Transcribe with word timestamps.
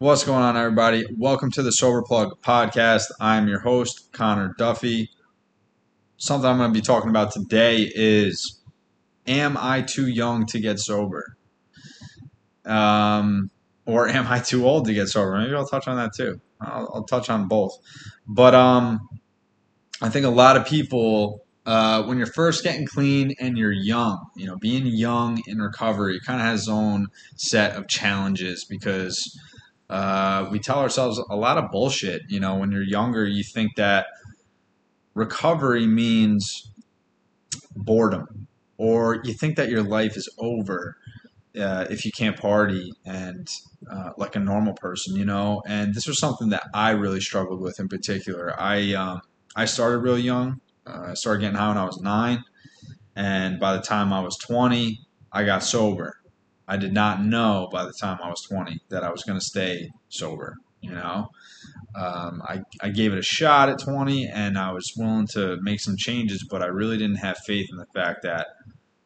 What's 0.00 0.22
going 0.22 0.44
on, 0.44 0.56
everybody? 0.56 1.04
Welcome 1.16 1.50
to 1.50 1.62
the 1.64 1.72
Sober 1.72 2.02
Plug 2.02 2.40
podcast. 2.40 3.06
I'm 3.18 3.48
your 3.48 3.58
host, 3.58 4.12
Connor 4.12 4.54
Duffy. 4.56 5.10
Something 6.18 6.48
I'm 6.48 6.58
going 6.58 6.72
to 6.72 6.78
be 6.78 6.86
talking 6.86 7.10
about 7.10 7.32
today 7.32 7.90
is 7.92 8.60
Am 9.26 9.56
I 9.56 9.82
too 9.82 10.06
young 10.06 10.46
to 10.46 10.60
get 10.60 10.78
sober? 10.78 11.36
Um, 12.64 13.50
or 13.86 14.06
am 14.06 14.28
I 14.28 14.38
too 14.38 14.68
old 14.68 14.86
to 14.86 14.94
get 14.94 15.08
sober? 15.08 15.36
Maybe 15.36 15.52
I'll 15.52 15.66
touch 15.66 15.88
on 15.88 15.96
that 15.96 16.12
too. 16.14 16.40
I'll, 16.60 16.88
I'll 16.94 17.04
touch 17.04 17.28
on 17.28 17.48
both. 17.48 17.72
But 18.28 18.54
um, 18.54 19.00
I 20.00 20.10
think 20.10 20.24
a 20.24 20.30
lot 20.30 20.56
of 20.56 20.64
people, 20.64 21.44
uh, 21.66 22.04
when 22.04 22.18
you're 22.18 22.28
first 22.28 22.62
getting 22.62 22.86
clean 22.86 23.34
and 23.40 23.58
you're 23.58 23.72
young, 23.72 24.24
you 24.36 24.46
know, 24.46 24.58
being 24.58 24.86
young 24.86 25.42
in 25.48 25.58
recovery 25.58 26.20
kind 26.24 26.40
of 26.40 26.46
has 26.46 26.60
its 26.60 26.68
own 26.68 27.08
set 27.34 27.74
of 27.74 27.88
challenges 27.88 28.64
because 28.64 29.36
uh, 29.90 30.48
we 30.50 30.58
tell 30.58 30.78
ourselves 30.78 31.20
a 31.30 31.36
lot 31.36 31.58
of 31.58 31.70
bullshit. 31.70 32.22
You 32.28 32.40
know, 32.40 32.56
when 32.56 32.70
you're 32.70 32.82
younger, 32.82 33.26
you 33.26 33.42
think 33.42 33.76
that 33.76 34.06
recovery 35.14 35.86
means 35.86 36.70
boredom, 37.74 38.46
or 38.76 39.20
you 39.24 39.32
think 39.32 39.56
that 39.56 39.68
your 39.68 39.82
life 39.82 40.16
is 40.16 40.28
over 40.38 40.96
uh, 41.58 41.86
if 41.90 42.04
you 42.04 42.12
can't 42.12 42.36
party 42.36 42.92
and 43.04 43.48
uh, 43.90 44.10
like 44.16 44.36
a 44.36 44.40
normal 44.40 44.74
person, 44.74 45.16
you 45.16 45.24
know. 45.24 45.62
And 45.66 45.94
this 45.94 46.06
was 46.06 46.18
something 46.18 46.50
that 46.50 46.64
I 46.74 46.90
really 46.90 47.20
struggled 47.20 47.60
with 47.60 47.80
in 47.80 47.88
particular. 47.88 48.54
I 48.58 48.92
um, 48.94 49.22
I 49.56 49.64
started 49.64 49.98
really 49.98 50.22
young. 50.22 50.60
Uh, 50.86 51.08
I 51.10 51.14
started 51.14 51.40
getting 51.40 51.56
high 51.56 51.68
when 51.68 51.78
I 51.78 51.84
was 51.84 52.00
nine, 52.00 52.44
and 53.16 53.58
by 53.58 53.74
the 53.74 53.82
time 53.82 54.12
I 54.12 54.20
was 54.20 54.36
twenty, 54.36 55.00
I 55.32 55.44
got 55.44 55.62
sober. 55.62 56.17
I 56.68 56.76
did 56.76 56.92
not 56.92 57.24
know 57.24 57.68
by 57.72 57.84
the 57.84 57.92
time 57.92 58.18
I 58.22 58.28
was 58.28 58.42
20 58.42 58.80
that 58.90 59.02
I 59.02 59.10
was 59.10 59.24
going 59.24 59.38
to 59.38 59.44
stay 59.44 59.90
sober. 60.08 60.56
You 60.80 60.92
know, 60.92 61.28
um, 61.96 62.40
I, 62.46 62.60
I 62.80 62.90
gave 62.90 63.12
it 63.12 63.18
a 63.18 63.22
shot 63.22 63.68
at 63.68 63.80
20 63.80 64.28
and 64.28 64.56
I 64.56 64.70
was 64.70 64.92
willing 64.96 65.26
to 65.28 65.56
make 65.60 65.80
some 65.80 65.96
changes, 65.96 66.46
but 66.48 66.62
I 66.62 66.66
really 66.66 66.98
didn't 66.98 67.16
have 67.16 67.38
faith 67.38 67.66
in 67.72 67.78
the 67.78 67.86
fact 67.94 68.22
that 68.22 68.46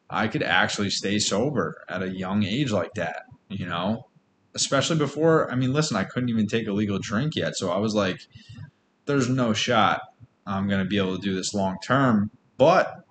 I 0.09 0.27
could 0.27 0.43
actually 0.43 0.91
stay 0.91 1.17
sober 1.17 1.75
at 1.89 2.03
a 2.03 2.15
young 2.15 2.43
age 2.43 2.71
like 2.71 2.93
that, 2.95 3.23
you 3.49 3.65
know, 3.65 4.07
especially 4.53 4.97
before. 4.97 5.51
I 5.51 5.55
mean, 5.55 5.73
listen, 5.73 5.97
I 5.97 6.03
couldn't 6.03 6.29
even 6.29 6.45
take 6.45 6.67
a 6.67 6.73
legal 6.73 6.99
drink 6.99 7.35
yet. 7.35 7.55
So 7.55 7.71
I 7.71 7.79
was 7.79 7.95
like, 7.95 8.19
there's 9.05 9.29
no 9.29 9.53
shot 9.53 10.01
I'm 10.45 10.67
going 10.67 10.83
to 10.83 10.87
be 10.87 10.97
able 10.97 11.15
to 11.15 11.21
do 11.21 11.33
this 11.33 11.53
long 11.53 11.77
term. 11.83 12.29
But 12.57 13.02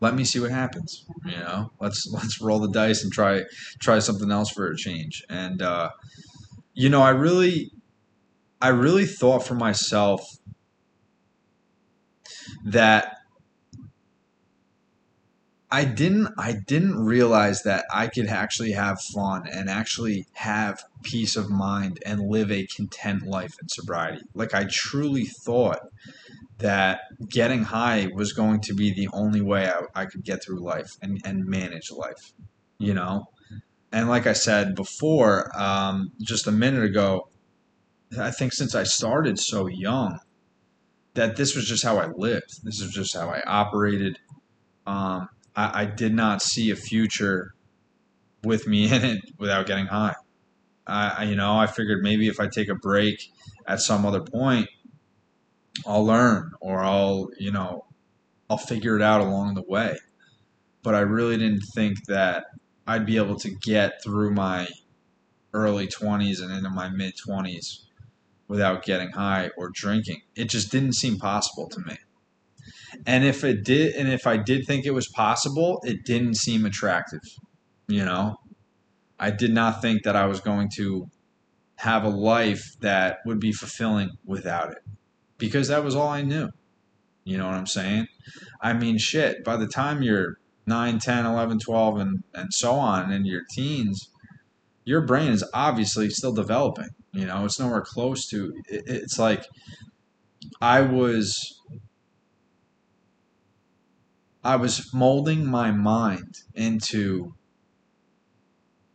let 0.00 0.14
me 0.14 0.24
see 0.24 0.40
what 0.40 0.50
happens. 0.50 1.04
You 1.24 1.38
know, 1.38 1.72
let's 1.80 2.08
let's 2.12 2.40
roll 2.40 2.58
the 2.58 2.70
dice 2.70 3.04
and 3.04 3.12
try 3.12 3.42
try 3.78 3.98
something 3.98 4.30
else 4.30 4.50
for 4.50 4.70
a 4.70 4.76
change. 4.76 5.22
And 5.28 5.62
uh, 5.62 5.90
you 6.74 6.88
know, 6.88 7.02
I 7.02 7.10
really 7.10 7.70
I 8.60 8.68
really 8.68 9.06
thought 9.06 9.46
for 9.46 9.54
myself 9.54 10.22
that 12.64 13.16
I 15.70 15.84
didn't 15.84 16.28
I 16.36 16.52
didn't 16.66 16.98
realize 16.98 17.62
that 17.62 17.84
I 17.92 18.08
could 18.08 18.26
actually 18.26 18.72
have 18.72 19.00
fun 19.14 19.46
and 19.46 19.70
actually 19.70 20.26
have 20.32 20.82
peace 21.02 21.36
of 21.36 21.48
mind 21.48 22.02
and 22.04 22.28
live 22.28 22.50
a 22.50 22.66
content 22.66 23.22
life 23.22 23.54
in 23.62 23.68
sobriety. 23.68 24.22
Like 24.34 24.52
I 24.52 24.66
truly 24.68 25.26
thought 25.26 25.80
that 26.60 27.00
getting 27.28 27.64
high 27.64 28.08
was 28.14 28.32
going 28.32 28.60
to 28.60 28.74
be 28.74 28.92
the 28.92 29.08
only 29.12 29.40
way 29.40 29.68
I, 29.68 30.02
I 30.02 30.06
could 30.06 30.24
get 30.24 30.42
through 30.42 30.60
life 30.60 30.96
and, 31.02 31.20
and 31.24 31.44
manage 31.46 31.90
life, 31.90 32.32
you 32.78 32.94
know? 32.94 33.28
And 33.92 34.08
like 34.08 34.26
I 34.26 34.34
said 34.34 34.74
before, 34.74 35.50
um, 35.58 36.12
just 36.20 36.46
a 36.46 36.52
minute 36.52 36.84
ago, 36.84 37.28
I 38.18 38.30
think 38.30 38.52
since 38.52 38.74
I 38.74 38.84
started 38.84 39.38
so 39.38 39.66
young, 39.66 40.18
that 41.14 41.36
this 41.36 41.56
was 41.56 41.66
just 41.66 41.84
how 41.84 41.98
I 41.98 42.06
lived. 42.06 42.64
This 42.64 42.80
is 42.80 42.92
just 42.92 43.16
how 43.16 43.28
I 43.28 43.42
operated. 43.46 44.18
Um, 44.86 45.28
I, 45.56 45.82
I 45.82 45.84
did 45.84 46.14
not 46.14 46.40
see 46.40 46.70
a 46.70 46.76
future 46.76 47.54
with 48.44 48.66
me 48.66 48.84
in 48.92 49.04
it 49.04 49.20
without 49.38 49.66
getting 49.66 49.86
high. 49.86 50.14
I, 50.86 51.24
you 51.24 51.36
know, 51.36 51.56
I 51.56 51.66
figured 51.66 52.02
maybe 52.02 52.26
if 52.26 52.40
I 52.40 52.48
take 52.48 52.68
a 52.68 52.74
break 52.74 53.30
at 53.66 53.80
some 53.80 54.04
other 54.04 54.20
point, 54.20 54.68
I'll 55.86 56.04
learn 56.04 56.52
or 56.60 56.82
I'll, 56.82 57.28
you 57.38 57.50
know, 57.50 57.86
I'll 58.48 58.58
figure 58.58 58.96
it 58.96 59.02
out 59.02 59.20
along 59.20 59.54
the 59.54 59.64
way. 59.66 59.96
But 60.82 60.94
I 60.94 61.00
really 61.00 61.36
didn't 61.36 61.64
think 61.74 62.06
that 62.06 62.46
I'd 62.86 63.06
be 63.06 63.16
able 63.16 63.36
to 63.36 63.50
get 63.50 64.02
through 64.02 64.32
my 64.32 64.68
early 65.52 65.86
20s 65.86 66.42
and 66.42 66.52
into 66.52 66.70
my 66.70 66.88
mid 66.88 67.14
20s 67.28 67.84
without 68.48 68.84
getting 68.84 69.10
high 69.10 69.50
or 69.56 69.70
drinking. 69.72 70.22
It 70.34 70.48
just 70.48 70.72
didn't 70.72 70.94
seem 70.94 71.18
possible 71.18 71.68
to 71.68 71.80
me. 71.80 71.96
And 73.06 73.24
if 73.24 73.44
it 73.44 73.64
did 73.64 73.94
and 73.94 74.08
if 74.08 74.26
I 74.26 74.36
did 74.36 74.66
think 74.66 74.84
it 74.84 74.90
was 74.90 75.08
possible, 75.08 75.80
it 75.84 76.04
didn't 76.04 76.34
seem 76.36 76.64
attractive, 76.64 77.22
you 77.86 78.04
know? 78.04 78.36
I 79.18 79.30
did 79.30 79.52
not 79.52 79.82
think 79.82 80.02
that 80.04 80.16
I 80.16 80.26
was 80.26 80.40
going 80.40 80.70
to 80.76 81.08
have 81.76 82.04
a 82.04 82.08
life 82.08 82.74
that 82.80 83.18
would 83.26 83.38
be 83.38 83.52
fulfilling 83.52 84.10
without 84.24 84.72
it 84.72 84.78
because 85.40 85.66
that 85.68 85.82
was 85.82 85.96
all 85.96 86.08
I 86.08 86.22
knew. 86.22 86.50
You 87.24 87.38
know 87.38 87.46
what 87.46 87.56
I'm 87.56 87.66
saying? 87.66 88.06
I 88.60 88.72
mean, 88.72 88.98
shit, 88.98 89.42
by 89.44 89.56
the 89.56 89.66
time 89.66 90.02
you're 90.02 90.36
9, 90.66 90.98
10, 91.00 91.26
11, 91.26 91.58
12, 91.58 91.96
and, 91.98 92.22
and 92.34 92.54
so 92.54 92.72
on 92.74 93.10
in 93.10 93.24
your 93.24 93.42
teens, 93.50 94.08
your 94.84 95.04
brain 95.04 95.32
is 95.32 95.44
obviously 95.52 96.08
still 96.10 96.32
developing. 96.32 96.88
You 97.12 97.26
know, 97.26 97.44
it's 97.44 97.58
nowhere 97.58 97.82
close 97.82 98.28
to. 98.28 98.52
It, 98.68 98.84
it's 98.86 99.18
like 99.18 99.46
I 100.60 100.80
was. 100.82 101.36
I 104.42 104.56
was 104.56 104.88
molding 104.94 105.44
my 105.44 105.70
mind 105.70 106.34
into 106.54 107.34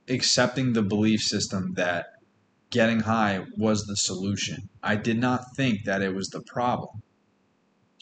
accepting 0.09 0.73
the 0.73 0.81
belief 0.81 1.21
system 1.21 1.73
that 1.75 2.07
getting 2.69 3.01
high 3.01 3.45
was 3.57 3.85
the 3.85 3.95
solution. 3.95 4.69
I 4.83 4.95
did 4.95 5.17
not 5.17 5.55
think 5.55 5.85
that 5.85 6.01
it 6.01 6.13
was 6.13 6.29
the 6.29 6.41
problem. 6.41 7.01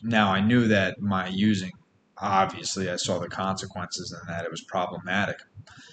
Now, 0.01 0.31
I 0.34 0.41
knew 0.41 0.68
that 0.68 1.00
my 1.00 1.28
using, 1.28 1.72
obviously, 2.18 2.90
I 2.90 2.97
saw 2.97 3.19
the 3.19 3.29
consequences 3.29 4.12
and 4.12 4.29
that 4.29 4.46
it 4.46 4.52
was 4.52 4.63
problematic. 4.63 5.38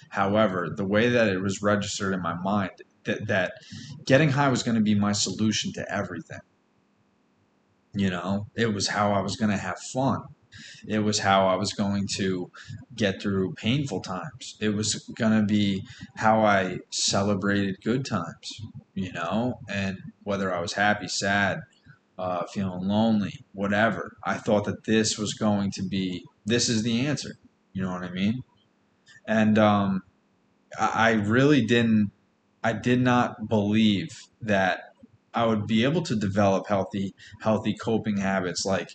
However, 0.09 0.69
the 0.75 0.85
way 0.85 1.09
that 1.09 1.29
it 1.29 1.41
was 1.41 1.61
registered 1.61 2.13
in 2.13 2.21
my 2.21 2.33
mind, 2.33 2.71
that, 3.05 3.27
that 3.27 3.53
getting 4.05 4.29
high 4.29 4.49
was 4.49 4.63
going 4.63 4.75
to 4.75 4.81
be 4.81 4.95
my 4.95 5.13
solution 5.13 5.71
to 5.73 5.93
everything. 5.93 6.41
You 7.93 8.09
know, 8.09 8.47
it 8.55 8.73
was 8.73 8.87
how 8.87 9.13
I 9.13 9.21
was 9.21 9.35
going 9.35 9.51
to 9.51 9.57
have 9.57 9.79
fun. 9.93 10.23
It 10.87 10.99
was 10.99 11.19
how 11.19 11.47
I 11.47 11.55
was 11.55 11.73
going 11.73 12.07
to 12.17 12.51
get 12.95 13.21
through 13.21 13.53
painful 13.53 14.01
times. 14.01 14.57
It 14.59 14.69
was 14.69 14.95
going 15.17 15.39
to 15.39 15.45
be 15.45 15.83
how 16.17 16.41
I 16.41 16.79
celebrated 16.91 17.77
good 17.83 18.05
times, 18.05 18.61
you 18.93 19.11
know, 19.13 19.59
and 19.69 19.97
whether 20.23 20.53
I 20.53 20.59
was 20.59 20.73
happy, 20.73 21.07
sad, 21.07 21.59
uh, 22.17 22.45
feeling 22.53 22.87
lonely, 22.87 23.33
whatever. 23.53 24.17
I 24.23 24.35
thought 24.35 24.65
that 24.65 24.83
this 24.83 25.17
was 25.17 25.33
going 25.33 25.71
to 25.71 25.83
be, 25.83 26.23
this 26.45 26.69
is 26.69 26.83
the 26.83 27.05
answer. 27.05 27.35
You 27.73 27.83
know 27.83 27.91
what 27.91 28.03
I 28.03 28.11
mean? 28.11 28.43
And 29.27 29.57
um, 29.57 30.03
I 30.77 31.13
really 31.13 31.65
didn't, 31.65 32.11
I 32.63 32.73
did 32.73 33.01
not 33.01 33.49
believe 33.49 34.09
that 34.41 34.93
I 35.33 35.45
would 35.45 35.65
be 35.65 35.83
able 35.83 36.01
to 36.03 36.15
develop 36.15 36.67
healthy, 36.67 37.15
healthy 37.41 37.73
coping 37.73 38.17
habits 38.17 38.65
like 38.65 38.89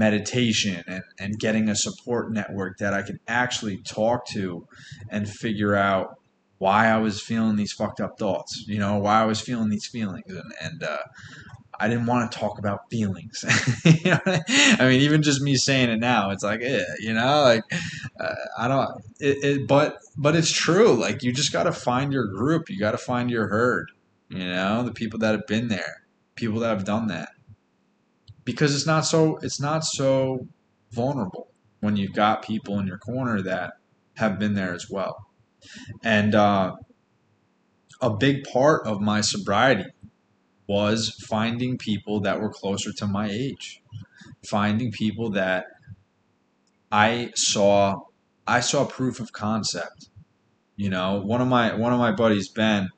meditation 0.00 0.82
and, 0.86 1.02
and 1.18 1.38
getting 1.38 1.68
a 1.68 1.76
support 1.76 2.32
network 2.32 2.78
that 2.78 2.94
I 2.94 3.02
could 3.02 3.20
actually 3.28 3.76
talk 3.82 4.26
to 4.28 4.66
and 5.10 5.28
figure 5.28 5.76
out 5.76 6.16
why 6.56 6.88
I 6.88 6.96
was 6.96 7.20
feeling 7.20 7.56
these 7.56 7.72
fucked 7.72 8.00
up 8.00 8.18
thoughts, 8.18 8.64
you 8.66 8.78
know, 8.78 8.98
why 8.98 9.20
I 9.20 9.26
was 9.26 9.42
feeling 9.42 9.68
these 9.68 9.86
feelings. 9.86 10.24
And, 10.26 10.52
and 10.62 10.82
uh, 10.82 11.02
I 11.78 11.88
didn't 11.88 12.06
want 12.06 12.32
to 12.32 12.38
talk 12.38 12.58
about 12.58 12.90
feelings. 12.90 13.44
you 13.84 14.10
know 14.10 14.20
I 14.26 14.88
mean, 14.88 15.02
even 15.02 15.22
just 15.22 15.42
me 15.42 15.54
saying 15.56 15.90
it 15.90 16.00
now, 16.00 16.30
it's 16.30 16.42
like, 16.42 16.62
eh, 16.62 16.82
you 17.00 17.12
know, 17.12 17.42
like 17.42 17.62
uh, 18.18 18.34
I 18.58 18.68
don't. 18.68 18.88
It, 19.20 19.44
it, 19.44 19.68
but 19.68 19.98
but 20.16 20.34
it's 20.34 20.50
true. 20.52 20.94
Like 20.94 21.22
you 21.22 21.32
just 21.32 21.52
got 21.52 21.64
to 21.64 21.72
find 21.72 22.10
your 22.10 22.26
group. 22.26 22.70
You 22.70 22.78
got 22.78 22.92
to 22.92 22.98
find 22.98 23.30
your 23.30 23.48
herd. 23.48 23.90
You 24.30 24.44
know, 24.44 24.82
the 24.82 24.92
people 24.92 25.18
that 25.20 25.32
have 25.32 25.46
been 25.46 25.68
there, 25.68 26.04
people 26.36 26.60
that 26.60 26.68
have 26.68 26.84
done 26.84 27.08
that 27.08 27.30
because 28.44 28.74
it's 28.74 28.86
not 28.86 29.04
so 29.06 29.38
it's 29.42 29.60
not 29.60 29.84
so 29.84 30.46
vulnerable 30.92 31.48
when 31.80 31.96
you've 31.96 32.12
got 32.12 32.42
people 32.42 32.78
in 32.78 32.86
your 32.86 32.98
corner 32.98 33.42
that 33.42 33.74
have 34.16 34.38
been 34.38 34.54
there 34.54 34.74
as 34.74 34.88
well. 34.90 35.26
And 36.02 36.34
uh, 36.34 36.76
a 38.00 38.10
big 38.10 38.44
part 38.44 38.86
of 38.86 39.00
my 39.00 39.20
sobriety 39.20 39.90
was 40.66 41.10
finding 41.28 41.76
people 41.78 42.20
that 42.20 42.40
were 42.40 42.50
closer 42.50 42.92
to 42.92 43.06
my 43.06 43.28
age, 43.28 43.82
finding 44.48 44.92
people 44.92 45.30
that 45.30 45.66
I 46.92 47.32
saw 47.34 48.00
I 48.46 48.60
saw 48.60 48.84
proof 48.84 49.20
of 49.20 49.32
concept. 49.32 50.08
You 50.76 50.90
know, 50.90 51.20
one 51.24 51.40
of 51.40 51.48
my 51.48 51.74
one 51.74 51.92
of 51.92 51.98
my 51.98 52.12
buddies, 52.12 52.48
Ben, 52.48 52.88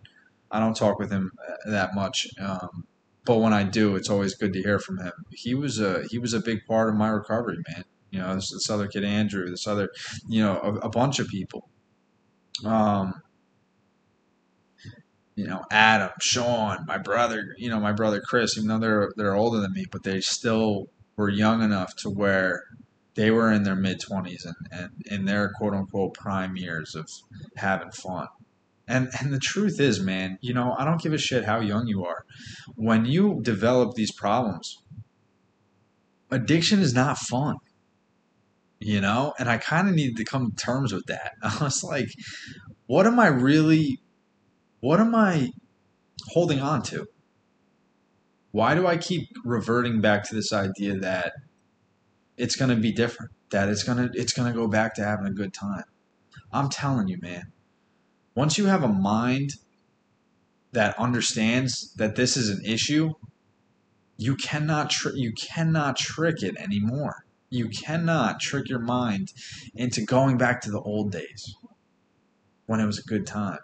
I 0.51 0.61
don't 0.61 0.77
talk 0.77 0.99
with 0.99 1.11
him 1.11 1.33
uh, 1.49 1.71
that 1.71 1.95
much. 1.95 2.27
Um, 2.41 2.87
but 3.25 3.39
when 3.39 3.53
I 3.53 3.63
do, 3.63 3.97
it's 3.97 4.11
always 4.11 4.35
good 4.35 4.53
to 4.53 4.63
hear 4.63 4.79
from 4.79 4.99
him. 4.99 5.13
He 5.31 5.55
was 5.55 5.81
a 5.81 6.05
he 6.11 6.19
was 6.19 6.33
a 6.35 6.41
big 6.41 6.65
part 6.67 6.89
of 6.89 6.97
my 6.97 7.09
recovery, 7.09 7.59
man. 7.69 7.85
You 8.11 8.19
know, 8.19 8.35
this, 8.35 8.51
this 8.53 8.69
other 8.69 8.89
kid 8.89 9.05
Andrew, 9.05 9.49
this 9.49 9.67
other, 9.67 9.89
you 10.29 10.43
know, 10.43 10.59
a, 10.63 10.87
a 10.87 10.89
bunch 10.91 11.19
of 11.19 11.29
people. 11.29 11.69
Um, 12.65 13.15
you 15.35 15.47
know, 15.47 15.63
Adam, 15.71 16.11
Sean, 16.21 16.85
my 16.87 16.99
brother, 16.99 17.55
you 17.57 17.71
know, 17.71 17.81
my 17.81 17.93
brother 17.93 18.21
Chris, 18.21 18.57
even 18.59 18.69
though 18.69 18.79
they're 18.79 19.11
they're 19.17 19.35
older 19.35 19.61
than 19.61 19.73
me, 19.73 19.87
but 19.91 20.03
they 20.03 20.21
still 20.21 20.89
were 21.17 21.31
young 21.31 21.63
enough 21.63 21.95
to 21.97 22.11
where 22.11 22.63
they 23.15 23.31
were 23.31 23.51
in 23.51 23.63
their 23.63 23.77
mid 23.77 24.01
twenties 24.01 24.45
and, 24.45 24.57
and 24.71 24.91
in 25.07 25.25
their 25.25 25.51
quote 25.57 25.75
unquote 25.75 26.15
prime 26.15 26.57
years 26.57 26.95
of 26.95 27.09
having 27.57 27.91
fun. 27.93 28.27
And 28.93 29.09
and 29.19 29.33
the 29.33 29.39
truth 29.39 29.81
is, 29.81 30.01
man, 30.01 30.37
you 30.43 30.53
know, 30.53 30.77
I 30.79 30.85
don't 30.85 31.01
give 31.01 31.15
a 31.15 31.19
shit 31.19 31.47
how 31.47 31.61
young 31.61 31.87
you 31.87 32.05
are. 32.05 32.27
When 32.77 33.07
you 33.07 33.41
develop 33.41 33.95
these 33.95 34.13
problems, 34.13 34.77
addiction 36.31 36.81
is 36.81 36.93
not 36.93 37.17
fun. 37.17 37.57
You 38.81 39.01
know, 39.01 39.33
and 39.39 39.49
I 39.49 39.57
kind 39.57 39.89
of 39.89 39.95
needed 39.95 40.17
to 40.17 40.25
come 40.25 40.51
to 40.51 40.57
terms 40.57 40.93
with 40.93 41.07
that. 41.07 41.33
I 41.43 41.65
was 41.65 41.83
like, 41.83 42.09
what 42.87 43.07
am 43.07 43.19
I 43.19 43.29
really 43.29 43.99
what 44.81 45.01
am 45.01 45.15
I 45.15 45.49
holding 46.29 46.61
on 46.61 46.83
to? 46.83 47.07
Why 48.51 48.75
do 48.75 48.87
I 48.87 48.99
keep 48.99 49.29
reverting 49.43 50.03
back 50.03 50.29
to 50.29 50.35
this 50.35 50.53
idea 50.53 50.99
that 50.99 51.33
it's 52.37 52.57
going 52.57 52.69
to 52.69 52.77
be 52.77 52.93
different, 52.93 53.33
that 53.53 53.71
it's 53.71 53.85
going 53.85 53.99
to 53.99 54.21
it's 54.21 54.35
going 54.35 54.53
to 54.53 54.59
go 54.59 54.69
back 54.69 54.95
to 54.97 55.05
having 55.05 55.25
a 55.27 55.33
good 55.33 55.55
time? 55.55 55.85
I'm 56.53 56.69
telling 56.69 57.09
you, 57.09 57.17
man. 57.23 57.53
Once 58.35 58.57
you 58.57 58.67
have 58.67 58.83
a 58.83 58.89
mind 58.89 59.51
that 60.73 60.99
understands 60.99 61.93
that 61.97 62.17
this 62.17 62.37
is 62.37 62.49
an 62.49 62.65
issue, 62.65 63.11
you 64.17 64.37
cannot 64.37 64.91
tr- 64.91 65.15
you 65.15 65.33
cannot 65.33 65.97
trick 65.97 66.43
it 66.43 66.57
anymore. 66.57 67.25
You 67.51 67.69
cannot 67.69 68.41
trick 68.41 68.69
your 68.69 68.79
mind 68.79 69.29
into 69.75 70.03
going 70.03 70.39
back 70.39 70.63
to 70.63 70.71
the 70.71 70.81
old 70.81 71.13
days 71.13 71.55
when 72.67 72.81
it 72.81 72.87
was 72.87 72.99
a 72.99 73.03
good 73.03 73.27
time. 73.27 73.59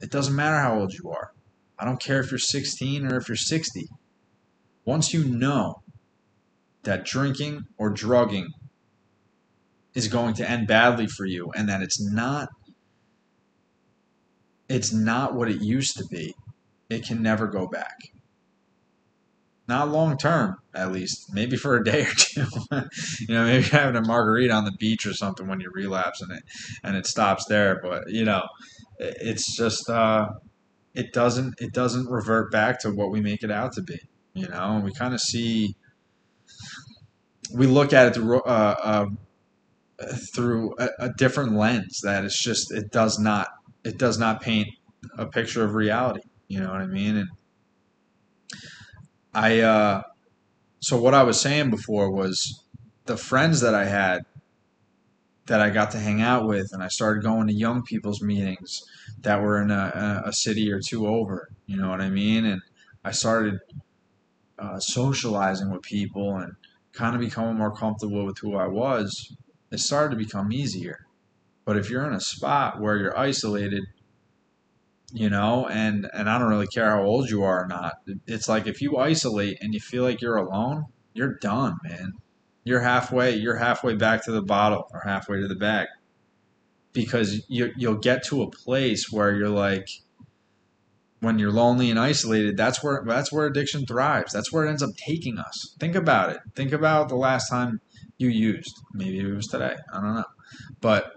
It 0.00 0.10
doesn't 0.10 0.36
matter 0.36 0.58
how 0.58 0.78
old 0.78 0.92
you 0.92 1.10
are. 1.10 1.32
I 1.78 1.86
don't 1.86 2.00
care 2.00 2.20
if 2.20 2.30
you're 2.30 2.38
16 2.38 3.06
or 3.06 3.16
if 3.16 3.28
you're 3.28 3.36
60. 3.36 3.86
Once 4.84 5.14
you 5.14 5.24
know 5.24 5.82
that 6.82 7.04
drinking 7.04 7.64
or 7.78 7.90
drugging 7.90 8.48
is 9.94 10.08
going 10.08 10.34
to 10.34 10.48
end 10.48 10.66
badly 10.66 11.06
for 11.06 11.24
you 11.24 11.50
and 11.56 11.68
that 11.68 11.82
it's 11.82 12.00
not 12.00 12.48
it's 14.70 14.92
not 14.92 15.34
what 15.34 15.50
it 15.50 15.60
used 15.60 15.96
to 15.98 16.04
be, 16.06 16.34
it 16.88 17.04
can 17.04 17.22
never 17.22 17.46
go 17.46 17.66
back. 17.66 17.96
Not 19.66 19.88
long 19.88 20.16
term, 20.16 20.56
at 20.74 20.90
least. 20.90 21.32
Maybe 21.32 21.56
for 21.56 21.76
a 21.76 21.84
day 21.84 22.02
or 22.02 22.12
two. 22.16 22.46
you 23.28 23.34
know, 23.34 23.44
maybe 23.44 23.64
having 23.64 23.96
a 23.96 24.04
margarita 24.04 24.52
on 24.52 24.64
the 24.64 24.72
beach 24.72 25.06
or 25.06 25.12
something 25.12 25.46
when 25.46 25.60
you 25.60 25.70
relapse 25.72 26.20
and 26.22 26.32
it 26.32 26.42
and 26.82 26.96
it 26.96 27.06
stops 27.06 27.44
there. 27.48 27.80
But 27.82 28.10
you 28.10 28.24
know, 28.24 28.42
it's 28.98 29.56
just 29.56 29.88
uh, 29.88 30.28
it 30.94 31.12
doesn't 31.12 31.54
it 31.60 31.72
doesn't 31.72 32.06
revert 32.08 32.50
back 32.50 32.80
to 32.80 32.90
what 32.90 33.10
we 33.10 33.20
make 33.20 33.42
it 33.42 33.50
out 33.50 33.72
to 33.74 33.82
be. 33.82 33.98
You 34.34 34.48
know, 34.48 34.76
and 34.76 34.84
we 34.84 34.92
kind 34.92 35.14
of 35.14 35.20
see 35.20 35.76
we 37.52 37.66
look 37.66 37.92
at 37.92 38.08
it 38.08 38.14
through, 38.14 38.42
uh, 38.42 39.06
uh, 40.00 40.14
through 40.34 40.74
a, 40.78 40.88
a, 41.00 41.08
different 41.16 41.54
lens. 41.54 42.00
That 42.02 42.24
it's 42.24 42.42
just 42.42 42.72
it 42.72 42.90
does 42.90 43.18
not 43.18 43.48
it 43.84 43.98
does 43.98 44.18
not 44.18 44.40
paint 44.40 44.68
a 45.16 45.26
picture 45.26 45.64
of 45.64 45.74
reality. 45.74 46.22
You 46.48 46.60
know 46.60 46.70
what 46.70 46.80
I 46.80 46.86
mean? 46.86 47.16
And 47.16 47.28
I 49.32 49.60
uh, 49.60 50.02
so 50.80 51.00
what 51.00 51.14
I 51.14 51.22
was 51.22 51.40
saying 51.40 51.70
before 51.70 52.10
was 52.10 52.64
the 53.06 53.16
friends 53.16 53.60
that 53.60 53.74
I 53.74 53.84
had 53.84 54.22
that 55.46 55.60
I 55.60 55.70
got 55.70 55.90
to 55.92 55.98
hang 55.98 56.22
out 56.22 56.46
with, 56.46 56.68
and 56.72 56.82
I 56.82 56.88
started 56.88 57.22
going 57.22 57.48
to 57.48 57.54
young 57.54 57.82
people's 57.82 58.22
meetings 58.22 58.82
that 59.22 59.42
were 59.42 59.60
in 59.60 59.70
a, 59.70 60.22
a 60.26 60.32
city 60.32 60.70
or 60.72 60.80
two 60.80 61.06
over. 61.06 61.48
You 61.66 61.76
know 61.76 61.90
what 61.90 62.00
I 62.00 62.08
mean? 62.08 62.44
And 62.44 62.62
I 63.04 63.10
started 63.10 63.58
uh, 64.58 64.78
socializing 64.78 65.70
with 65.72 65.82
people 65.82 66.36
and 66.36 66.52
kind 66.92 67.14
of 67.14 67.20
becoming 67.20 67.56
more 67.56 67.74
comfortable 67.74 68.24
with 68.24 68.38
who 68.38 68.56
I 68.56 68.68
was. 68.68 69.34
It 69.70 69.80
started 69.80 70.10
to 70.10 70.16
become 70.16 70.52
easier. 70.52 71.06
But 71.64 71.76
if 71.76 71.90
you're 71.90 72.06
in 72.06 72.14
a 72.14 72.20
spot 72.20 72.80
where 72.80 72.96
you're 72.96 73.18
isolated, 73.18 73.84
you 75.12 75.28
know, 75.28 75.66
and 75.66 76.08
and 76.12 76.28
I 76.28 76.38
don't 76.38 76.48
really 76.48 76.66
care 76.66 76.90
how 76.90 77.02
old 77.02 77.30
you 77.30 77.42
are 77.42 77.64
or 77.64 77.66
not. 77.66 77.94
It's 78.26 78.48
like 78.48 78.66
if 78.66 78.80
you 78.80 78.96
isolate 78.96 79.58
and 79.60 79.74
you 79.74 79.80
feel 79.80 80.02
like 80.02 80.20
you're 80.20 80.36
alone, 80.36 80.86
you're 81.14 81.34
done, 81.34 81.76
man. 81.84 82.12
You're 82.64 82.80
halfway 82.80 83.34
you're 83.36 83.56
halfway 83.56 83.94
back 83.96 84.24
to 84.24 84.32
the 84.32 84.42
bottle 84.42 84.88
or 84.92 85.00
halfway 85.04 85.40
to 85.40 85.48
the 85.48 85.56
bag. 85.56 85.88
Because 86.92 87.44
you 87.48 87.72
you'll 87.76 87.96
get 87.96 88.24
to 88.26 88.42
a 88.42 88.50
place 88.50 89.10
where 89.10 89.34
you're 89.34 89.48
like 89.48 89.88
when 91.20 91.38
you're 91.38 91.52
lonely 91.52 91.90
and 91.90 91.98
isolated 91.98 92.56
that's 92.56 92.82
where 92.82 93.04
that's 93.06 93.32
where 93.32 93.46
addiction 93.46 93.86
thrives. 93.86 94.32
That's 94.32 94.52
where 94.52 94.66
it 94.66 94.70
ends 94.70 94.82
up 94.82 94.90
taking 94.96 95.38
us. 95.38 95.74
Think 95.78 95.94
about 95.94 96.30
it. 96.30 96.40
Think 96.54 96.72
about 96.72 97.08
the 97.08 97.16
last 97.16 97.48
time 97.48 97.80
you 98.18 98.28
used. 98.28 98.80
Maybe 98.92 99.18
it 99.18 99.34
was 99.34 99.46
today. 99.46 99.76
I 99.92 100.00
don't 100.00 100.14
know. 100.14 100.24
But 100.80 101.12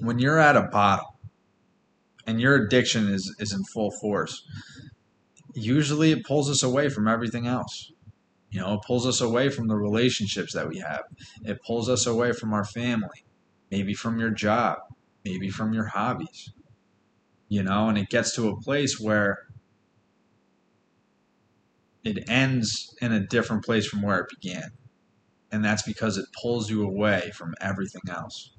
when 0.00 0.18
you're 0.18 0.38
at 0.38 0.56
a 0.56 0.68
bottle 0.72 1.18
and 2.26 2.40
your 2.40 2.54
addiction 2.54 3.08
is 3.08 3.34
is 3.38 3.52
in 3.52 3.62
full 3.72 3.90
force 3.90 4.44
usually 5.54 6.10
it 6.10 6.24
pulls 6.24 6.50
us 6.50 6.62
away 6.62 6.88
from 6.88 7.06
everything 7.06 7.46
else 7.46 7.92
you 8.54 8.60
know, 8.60 8.74
it 8.74 8.82
pulls 8.86 9.04
us 9.04 9.20
away 9.20 9.48
from 9.48 9.66
the 9.66 9.74
relationships 9.74 10.52
that 10.52 10.68
we 10.68 10.78
have. 10.78 11.02
It 11.42 11.60
pulls 11.66 11.88
us 11.88 12.06
away 12.06 12.30
from 12.30 12.52
our 12.52 12.64
family, 12.64 13.24
maybe 13.68 13.94
from 13.94 14.20
your 14.20 14.30
job, 14.30 14.78
maybe 15.24 15.50
from 15.50 15.72
your 15.72 15.86
hobbies. 15.86 16.52
You 17.48 17.64
know, 17.64 17.88
and 17.88 17.98
it 17.98 18.10
gets 18.10 18.32
to 18.36 18.48
a 18.48 18.60
place 18.60 19.00
where 19.00 19.38
it 22.04 22.30
ends 22.30 22.94
in 23.02 23.10
a 23.10 23.26
different 23.26 23.64
place 23.64 23.88
from 23.88 24.02
where 24.02 24.20
it 24.20 24.30
began. 24.40 24.70
And 25.50 25.64
that's 25.64 25.82
because 25.82 26.16
it 26.16 26.26
pulls 26.40 26.70
you 26.70 26.84
away 26.84 27.32
from 27.34 27.54
everything 27.60 28.02
else. 28.08 28.52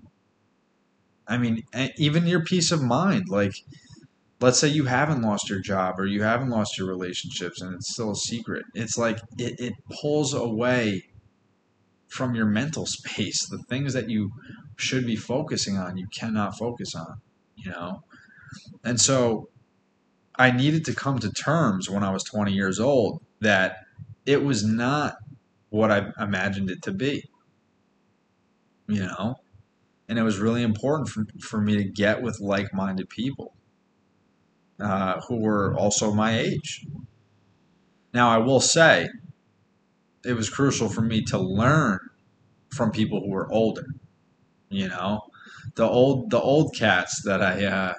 I 1.27 1.37
mean, 1.37 1.63
even 1.97 2.27
your 2.27 2.43
peace 2.43 2.71
of 2.71 2.83
mind, 2.83 3.29
like 3.29 3.53
let's 4.41 4.59
say 4.59 4.67
you 4.67 4.85
haven't 4.85 5.21
lost 5.21 5.49
your 5.49 5.59
job 5.59 5.99
or 5.99 6.05
you 6.05 6.21
haven't 6.23 6.49
lost 6.49 6.77
your 6.77 6.87
relationships 6.87 7.61
and 7.61 7.73
it's 7.73 7.93
still 7.93 8.11
a 8.11 8.15
secret 8.15 8.65
it's 8.73 8.97
like 8.97 9.17
it, 9.37 9.59
it 9.59 9.73
pulls 10.01 10.33
away 10.33 11.03
from 12.07 12.35
your 12.35 12.45
mental 12.45 12.85
space 12.97 13.47
the 13.49 13.57
things 13.69 13.93
that 13.93 14.09
you 14.09 14.31
should 14.77 15.05
be 15.05 15.15
focusing 15.15 15.77
on 15.77 15.97
you 15.97 16.07
cannot 16.17 16.57
focus 16.57 16.95
on 16.95 17.21
you 17.55 17.71
know? 17.71 18.03
And 18.83 18.99
so 18.99 19.49
i 20.37 20.51
needed 20.51 20.83
to 20.85 20.93
come 20.93 21.17
to 21.19 21.31
terms 21.31 21.89
when 21.89 22.03
i 22.03 22.11
was 22.11 22.23
20 22.23 22.51
years 22.51 22.79
old 22.79 23.21
that 23.39 23.77
it 24.25 24.43
was 24.43 24.65
not 24.65 25.15
what 25.69 25.91
i 25.91 26.11
imagined 26.19 26.69
it 26.69 26.81
to 26.81 26.91
be. 26.91 27.23
You 28.87 29.01
know 29.01 29.35
and 30.07 30.19
it 30.19 30.23
was 30.23 30.39
really 30.39 30.63
important 30.63 31.09
for, 31.09 31.25
for 31.41 31.61
me 31.61 31.77
to 31.77 31.83
get 31.83 32.21
with 32.21 32.39
like-minded 32.39 33.09
people 33.09 33.55
uh, 34.79 35.21
who 35.27 35.37
were 35.37 35.75
also 35.75 36.13
my 36.13 36.37
age. 36.37 36.85
Now, 38.13 38.29
I 38.29 38.37
will 38.37 38.61
say 38.61 39.09
it 40.23 40.33
was 40.33 40.49
crucial 40.49 40.89
for 40.89 41.01
me 41.01 41.21
to 41.23 41.37
learn 41.37 41.99
from 42.73 42.91
people 42.91 43.21
who 43.21 43.29
were 43.29 43.51
older. 43.51 43.85
You 44.69 44.89
know, 44.89 45.21
the 45.75 45.87
old 45.87 46.31
the 46.31 46.39
old 46.39 46.75
cats 46.75 47.21
that 47.23 47.41
I 47.41 47.65
uh, 47.65 47.93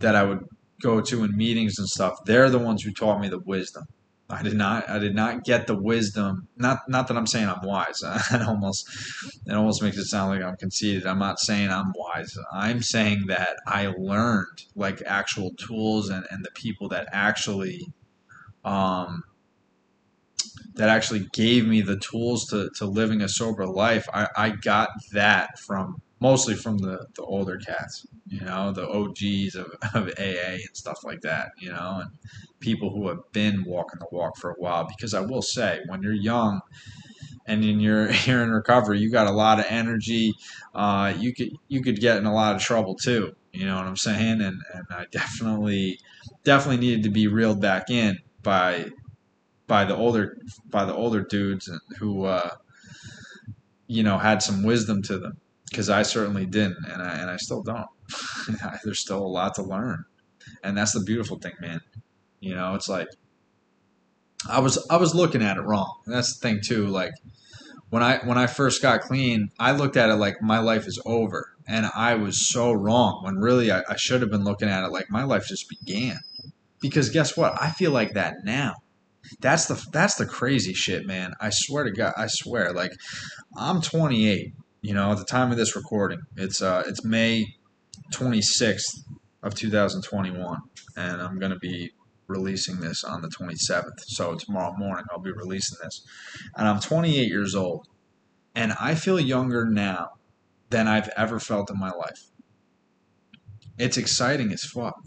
that 0.00 0.14
I 0.14 0.24
would 0.24 0.40
go 0.80 1.00
to 1.00 1.24
in 1.24 1.36
meetings 1.36 1.78
and 1.78 1.88
stuff. 1.88 2.14
They're 2.26 2.50
the 2.50 2.58
ones 2.58 2.82
who 2.82 2.92
taught 2.92 3.20
me 3.20 3.28
the 3.28 3.38
wisdom. 3.38 3.84
I 4.30 4.42
did 4.42 4.54
not 4.54 4.88
I 4.88 4.98
did 4.98 5.14
not 5.14 5.44
get 5.44 5.66
the 5.66 5.74
wisdom. 5.74 6.48
Not 6.56 6.88
not 6.88 7.08
that 7.08 7.16
I'm 7.16 7.26
saying 7.26 7.48
I'm 7.48 7.62
wise. 7.62 8.02
it 8.32 8.42
almost 8.42 8.88
it 9.46 9.52
almost 9.52 9.82
makes 9.82 9.98
it 9.98 10.06
sound 10.06 10.30
like 10.30 10.42
I'm 10.42 10.56
conceited. 10.56 11.06
I'm 11.06 11.18
not 11.18 11.38
saying 11.38 11.70
I'm 11.70 11.92
wise. 11.94 12.36
I'm 12.52 12.82
saying 12.82 13.24
that 13.28 13.56
I 13.66 13.88
learned 13.98 14.64
like 14.74 15.02
actual 15.04 15.52
tools 15.54 16.08
and, 16.08 16.24
and 16.30 16.44
the 16.44 16.50
people 16.52 16.88
that 16.88 17.08
actually 17.12 17.86
um 18.64 19.24
that 20.74 20.88
actually 20.88 21.28
gave 21.32 21.66
me 21.66 21.82
the 21.82 21.98
tools 21.98 22.46
to, 22.46 22.70
to 22.76 22.86
living 22.86 23.20
a 23.20 23.28
sober 23.28 23.66
life. 23.66 24.08
I, 24.12 24.28
I 24.36 24.50
got 24.50 24.88
that 25.12 25.58
from 25.58 26.00
mostly 26.24 26.54
from 26.54 26.78
the, 26.78 27.06
the 27.16 27.22
older 27.22 27.58
cats, 27.58 28.06
you 28.28 28.40
know, 28.40 28.72
the 28.72 28.88
OGs 28.88 29.54
of, 29.56 29.66
of 29.94 30.08
AA 30.18 30.54
and 30.54 30.72
stuff 30.72 31.04
like 31.04 31.20
that, 31.20 31.50
you 31.60 31.68
know, 31.68 32.00
and 32.00 32.10
people 32.60 32.88
who 32.88 33.06
have 33.08 33.20
been 33.32 33.62
walking 33.66 34.00
the 34.00 34.06
walk 34.10 34.34
for 34.38 34.50
a 34.50 34.54
while. 34.54 34.88
Because 34.88 35.12
I 35.12 35.20
will 35.20 35.42
say, 35.42 35.80
when 35.86 36.02
you're 36.02 36.14
young 36.14 36.62
and 37.46 37.62
in 37.62 37.78
your 37.78 38.10
you're 38.24 38.42
in 38.42 38.50
recovery, 38.50 39.00
you 39.00 39.12
got 39.12 39.26
a 39.26 39.32
lot 39.32 39.58
of 39.60 39.66
energy. 39.68 40.32
Uh, 40.74 41.12
you 41.18 41.34
could 41.34 41.50
you 41.68 41.82
could 41.82 42.00
get 42.00 42.16
in 42.16 42.24
a 42.24 42.34
lot 42.34 42.56
of 42.56 42.62
trouble 42.62 42.94
too. 42.94 43.36
You 43.52 43.66
know 43.66 43.76
what 43.76 43.84
I'm 43.84 43.98
saying? 43.98 44.40
And 44.40 44.56
and 44.72 44.86
I 44.90 45.04
definitely 45.12 45.98
definitely 46.42 46.78
needed 46.78 47.02
to 47.02 47.10
be 47.10 47.26
reeled 47.26 47.60
back 47.60 47.90
in 47.90 48.18
by 48.42 48.86
by 49.66 49.84
the 49.84 49.94
older 49.94 50.38
by 50.70 50.86
the 50.86 50.94
older 50.94 51.20
dudes 51.22 51.70
who 51.98 52.24
uh, 52.24 52.48
you 53.88 54.02
know 54.02 54.16
had 54.16 54.42
some 54.42 54.62
wisdom 54.62 55.02
to 55.02 55.18
them 55.18 55.36
because 55.70 55.90
I 55.90 56.02
certainly 56.02 56.46
didn't 56.46 56.76
and 56.90 57.02
I 57.02 57.14
and 57.18 57.30
I 57.30 57.36
still 57.36 57.62
don't. 57.62 57.86
There's 58.84 59.00
still 59.00 59.22
a 59.22 59.26
lot 59.26 59.54
to 59.56 59.62
learn, 59.62 60.04
and 60.62 60.76
that's 60.76 60.92
the 60.92 61.00
beautiful 61.00 61.38
thing, 61.38 61.54
man. 61.60 61.80
You 62.40 62.54
know, 62.54 62.74
it's 62.74 62.88
like 62.88 63.08
I 64.48 64.60
was 64.60 64.84
I 64.90 64.96
was 64.96 65.14
looking 65.14 65.42
at 65.42 65.56
it 65.56 65.62
wrong. 65.62 66.00
And 66.06 66.14
that's 66.14 66.36
the 66.36 66.48
thing 66.48 66.60
too. 66.62 66.86
Like 66.86 67.12
when 67.90 68.02
I 68.02 68.18
when 68.18 68.38
I 68.38 68.46
first 68.46 68.82
got 68.82 69.02
clean, 69.02 69.50
I 69.58 69.72
looked 69.72 69.96
at 69.96 70.10
it 70.10 70.16
like 70.16 70.42
my 70.42 70.58
life 70.58 70.86
is 70.86 71.00
over, 71.06 71.56
and 71.66 71.86
I 71.94 72.14
was 72.14 72.48
so 72.48 72.72
wrong. 72.72 73.20
When 73.24 73.36
really 73.36 73.70
I, 73.70 73.82
I 73.88 73.96
should 73.96 74.20
have 74.20 74.30
been 74.30 74.44
looking 74.44 74.68
at 74.68 74.84
it 74.84 74.92
like 74.92 75.10
my 75.10 75.24
life 75.24 75.46
just 75.46 75.68
began. 75.68 76.18
Because 76.80 77.08
guess 77.08 77.36
what? 77.36 77.54
I 77.60 77.70
feel 77.70 77.92
like 77.92 78.12
that 78.14 78.34
now. 78.44 78.74
That's 79.40 79.66
the 79.66 79.82
that's 79.92 80.16
the 80.16 80.26
crazy 80.26 80.74
shit, 80.74 81.06
man. 81.06 81.32
I 81.40 81.50
swear 81.50 81.84
to 81.84 81.90
God, 81.90 82.12
I 82.16 82.26
swear. 82.26 82.72
Like 82.72 82.92
I'm 83.56 83.80
28. 83.80 84.52
You 84.84 84.92
know, 84.92 85.12
at 85.12 85.16
the 85.16 85.24
time 85.24 85.50
of 85.50 85.56
this 85.56 85.74
recording, 85.74 86.20
it's 86.36 86.60
uh 86.60 86.82
it's 86.86 87.02
May 87.02 87.46
26th 88.12 88.98
of 89.42 89.54
2021, 89.54 90.58
and 90.98 91.22
I'm 91.22 91.38
gonna 91.38 91.58
be 91.58 91.92
releasing 92.26 92.80
this 92.80 93.02
on 93.02 93.22
the 93.22 93.28
27th. 93.28 94.00
So 94.08 94.34
tomorrow 94.34 94.74
morning 94.76 95.06
I'll 95.10 95.22
be 95.22 95.32
releasing 95.32 95.78
this. 95.82 96.04
And 96.54 96.68
I'm 96.68 96.80
28 96.80 97.26
years 97.26 97.54
old. 97.54 97.86
And 98.54 98.74
I 98.78 98.94
feel 98.94 99.18
younger 99.18 99.64
now 99.64 100.10
than 100.68 100.86
I've 100.86 101.08
ever 101.16 101.40
felt 101.40 101.70
in 101.70 101.78
my 101.78 101.90
life. 101.90 102.20
It's 103.78 103.96
exciting 103.96 104.52
as 104.52 104.64
fuck. 104.64 105.02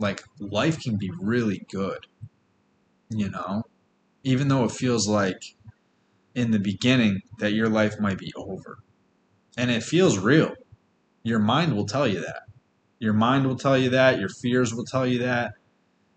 Like 0.00 0.24
life 0.40 0.80
can 0.80 0.96
be 0.96 1.12
really 1.20 1.64
good. 1.70 2.08
You 3.10 3.30
know? 3.30 3.62
Even 4.24 4.48
though 4.48 4.64
it 4.64 4.72
feels 4.72 5.06
like 5.06 5.54
in 6.34 6.50
the 6.50 6.58
beginning 6.58 7.20
that 7.38 7.52
your 7.52 7.68
life 7.68 8.00
might 8.00 8.18
be 8.18 8.32
over. 8.34 8.78
And 9.56 9.70
it 9.70 9.82
feels 9.82 10.18
real. 10.18 10.54
Your 11.22 11.38
mind 11.38 11.74
will 11.74 11.86
tell 11.86 12.06
you 12.06 12.20
that. 12.20 12.42
Your 12.98 13.12
mind 13.12 13.46
will 13.46 13.56
tell 13.56 13.76
you 13.76 13.90
that. 13.90 14.18
Your 14.18 14.28
fears 14.28 14.74
will 14.74 14.84
tell 14.84 15.06
you 15.06 15.18
that 15.18 15.52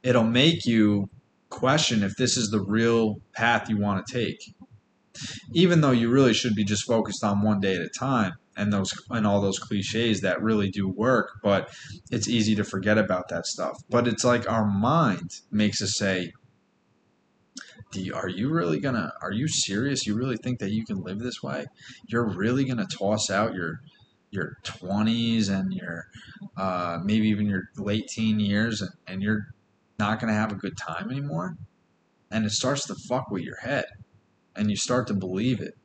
it'll 0.04 0.24
make 0.24 0.66
you 0.66 1.10
question 1.50 2.04
if 2.04 2.16
this 2.16 2.38
is 2.38 2.50
the 2.50 2.62
real 2.62 3.16
path 3.34 3.70
you 3.70 3.78
want 3.78 4.06
to 4.06 4.14
take. 4.14 4.54
Even 5.54 5.82
though 5.82 5.92
you 5.92 6.10
really 6.10 6.34
should 6.34 6.56
be 6.56 6.64
just 6.64 6.86
focused 6.86 7.24
on 7.24 7.42
one 7.42 7.60
day 7.60 7.76
at 7.76 7.82
a 7.82 7.90
time 7.90 8.34
and 8.56 8.72
those 8.72 8.94
and 9.10 9.26
all 9.26 9.42
those 9.42 9.60
cliches 9.60 10.22
that 10.22 10.42
really 10.42 10.70
do 10.70 10.88
work, 10.88 11.32
but 11.44 11.70
it's 12.12 12.28
easy 12.28 12.56
to 12.56 12.64
forget 12.64 12.98
about 12.98 13.28
that 13.30 13.46
stuff. 13.46 13.78
But 13.90 14.08
it's 14.08 14.24
like 14.24 14.50
our 14.50 14.66
mind 14.66 15.40
makes 15.52 15.82
us 15.82 15.98
say, 15.98 16.32
do 17.92 18.02
you, 18.02 18.14
are 18.14 18.30
you 18.30 18.50
really 18.50 18.80
gonna 18.80 19.12
are 19.22 19.32
you 19.32 19.48
serious 19.48 20.06
you 20.06 20.16
really 20.16 20.38
think 20.38 20.60
that 20.60 20.72
you 20.72 20.86
can 20.86 21.02
live 21.02 21.20
this 21.20 21.42
way 21.42 21.66
you're 22.08 22.28
really 22.28 22.66
gonna 22.66 22.86
toss 22.86 23.30
out 23.30 23.54
your 23.54 23.82
your 24.32 24.58
20s 24.64 25.50
and 25.50 25.74
your 25.74 26.08
uh, 26.58 27.00
maybe 27.04 27.28
even 27.28 27.48
your 27.48 27.70
late 27.78 28.08
teen 28.08 28.40
years 28.40 28.82
and, 28.82 28.92
and 29.08 29.24
you're 29.24 29.48
not 29.98 30.20
to 30.20 30.28
have 30.28 30.52
a 30.52 30.56
good 30.56 30.78
time 30.78 31.12
anymore. 31.12 31.58
And 32.32 32.46
it 32.46 32.52
starts 32.52 32.86
to 32.88 32.96
fuck 32.96 33.30
with 33.32 33.44
your 33.44 33.58
head 33.58 33.86
and 34.56 34.70
you 34.70 34.76
start 34.76 35.08
to 35.08 35.14
believe 35.14 35.60
it. 35.60 35.78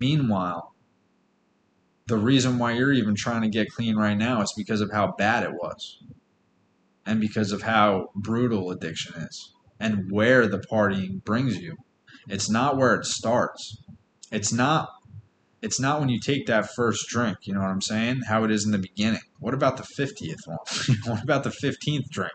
Meanwhile, 0.00 0.74
the 2.06 2.16
reason 2.16 2.58
why 2.58 2.72
you're 2.72 2.92
even 2.92 3.14
trying 3.14 3.42
to 3.42 3.48
get 3.48 3.70
clean 3.70 3.96
right 3.96 4.16
now 4.16 4.42
is 4.42 4.52
because 4.56 4.80
of 4.80 4.90
how 4.90 5.14
bad 5.16 5.44
it 5.44 5.52
was 5.52 6.02
and 7.06 7.20
because 7.20 7.52
of 7.52 7.62
how 7.62 8.10
brutal 8.14 8.70
addiction 8.70 9.14
is 9.14 9.51
and 9.82 10.10
where 10.10 10.46
the 10.46 10.62
partying 10.70 11.22
brings 11.24 11.58
you. 11.58 11.76
It's 12.28 12.48
not 12.48 12.76
where 12.76 12.94
it 12.94 13.04
starts. 13.04 13.82
It's 14.30 14.52
not 14.52 14.88
it's 15.60 15.78
not 15.78 16.00
when 16.00 16.08
you 16.08 16.18
take 16.18 16.46
that 16.46 16.74
first 16.74 17.08
drink, 17.08 17.38
you 17.42 17.54
know 17.54 17.60
what 17.60 17.70
I'm 17.70 17.80
saying? 17.80 18.22
How 18.26 18.42
it 18.42 18.50
is 18.50 18.64
in 18.64 18.72
the 18.72 18.78
beginning. 18.78 19.20
What 19.38 19.54
about 19.54 19.76
the 19.76 19.84
50th 19.84 20.46
one? 20.46 20.58
what 21.06 21.22
about 21.22 21.44
the 21.44 21.50
15th 21.50 22.08
drink? 22.10 22.32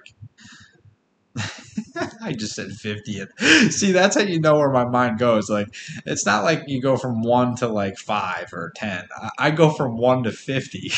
I 2.22 2.32
just 2.32 2.56
said 2.56 2.70
50th. 2.70 3.72
See, 3.72 3.92
that's 3.92 4.16
how 4.16 4.22
you 4.22 4.40
know 4.40 4.58
where 4.58 4.72
my 4.72 4.86
mind 4.86 5.20
goes. 5.20 5.50
Like, 5.50 5.68
it's 6.06 6.26
not 6.26 6.46
like 6.46 6.64
you 6.68 6.82
go 6.82 6.96
from 6.96 7.22
one 7.22 7.58
to 7.58 7.68
like 7.68 7.98
five 7.98 8.48
or 8.54 8.72
10. 8.78 9.08
I, 9.38 9.52
go 9.52 9.72
from 9.72 9.98
one 9.98 10.24
to 10.24 10.32
50. 10.32 10.92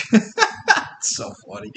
It's 0.99 1.15
so 1.15 1.31
funny. 1.47 1.71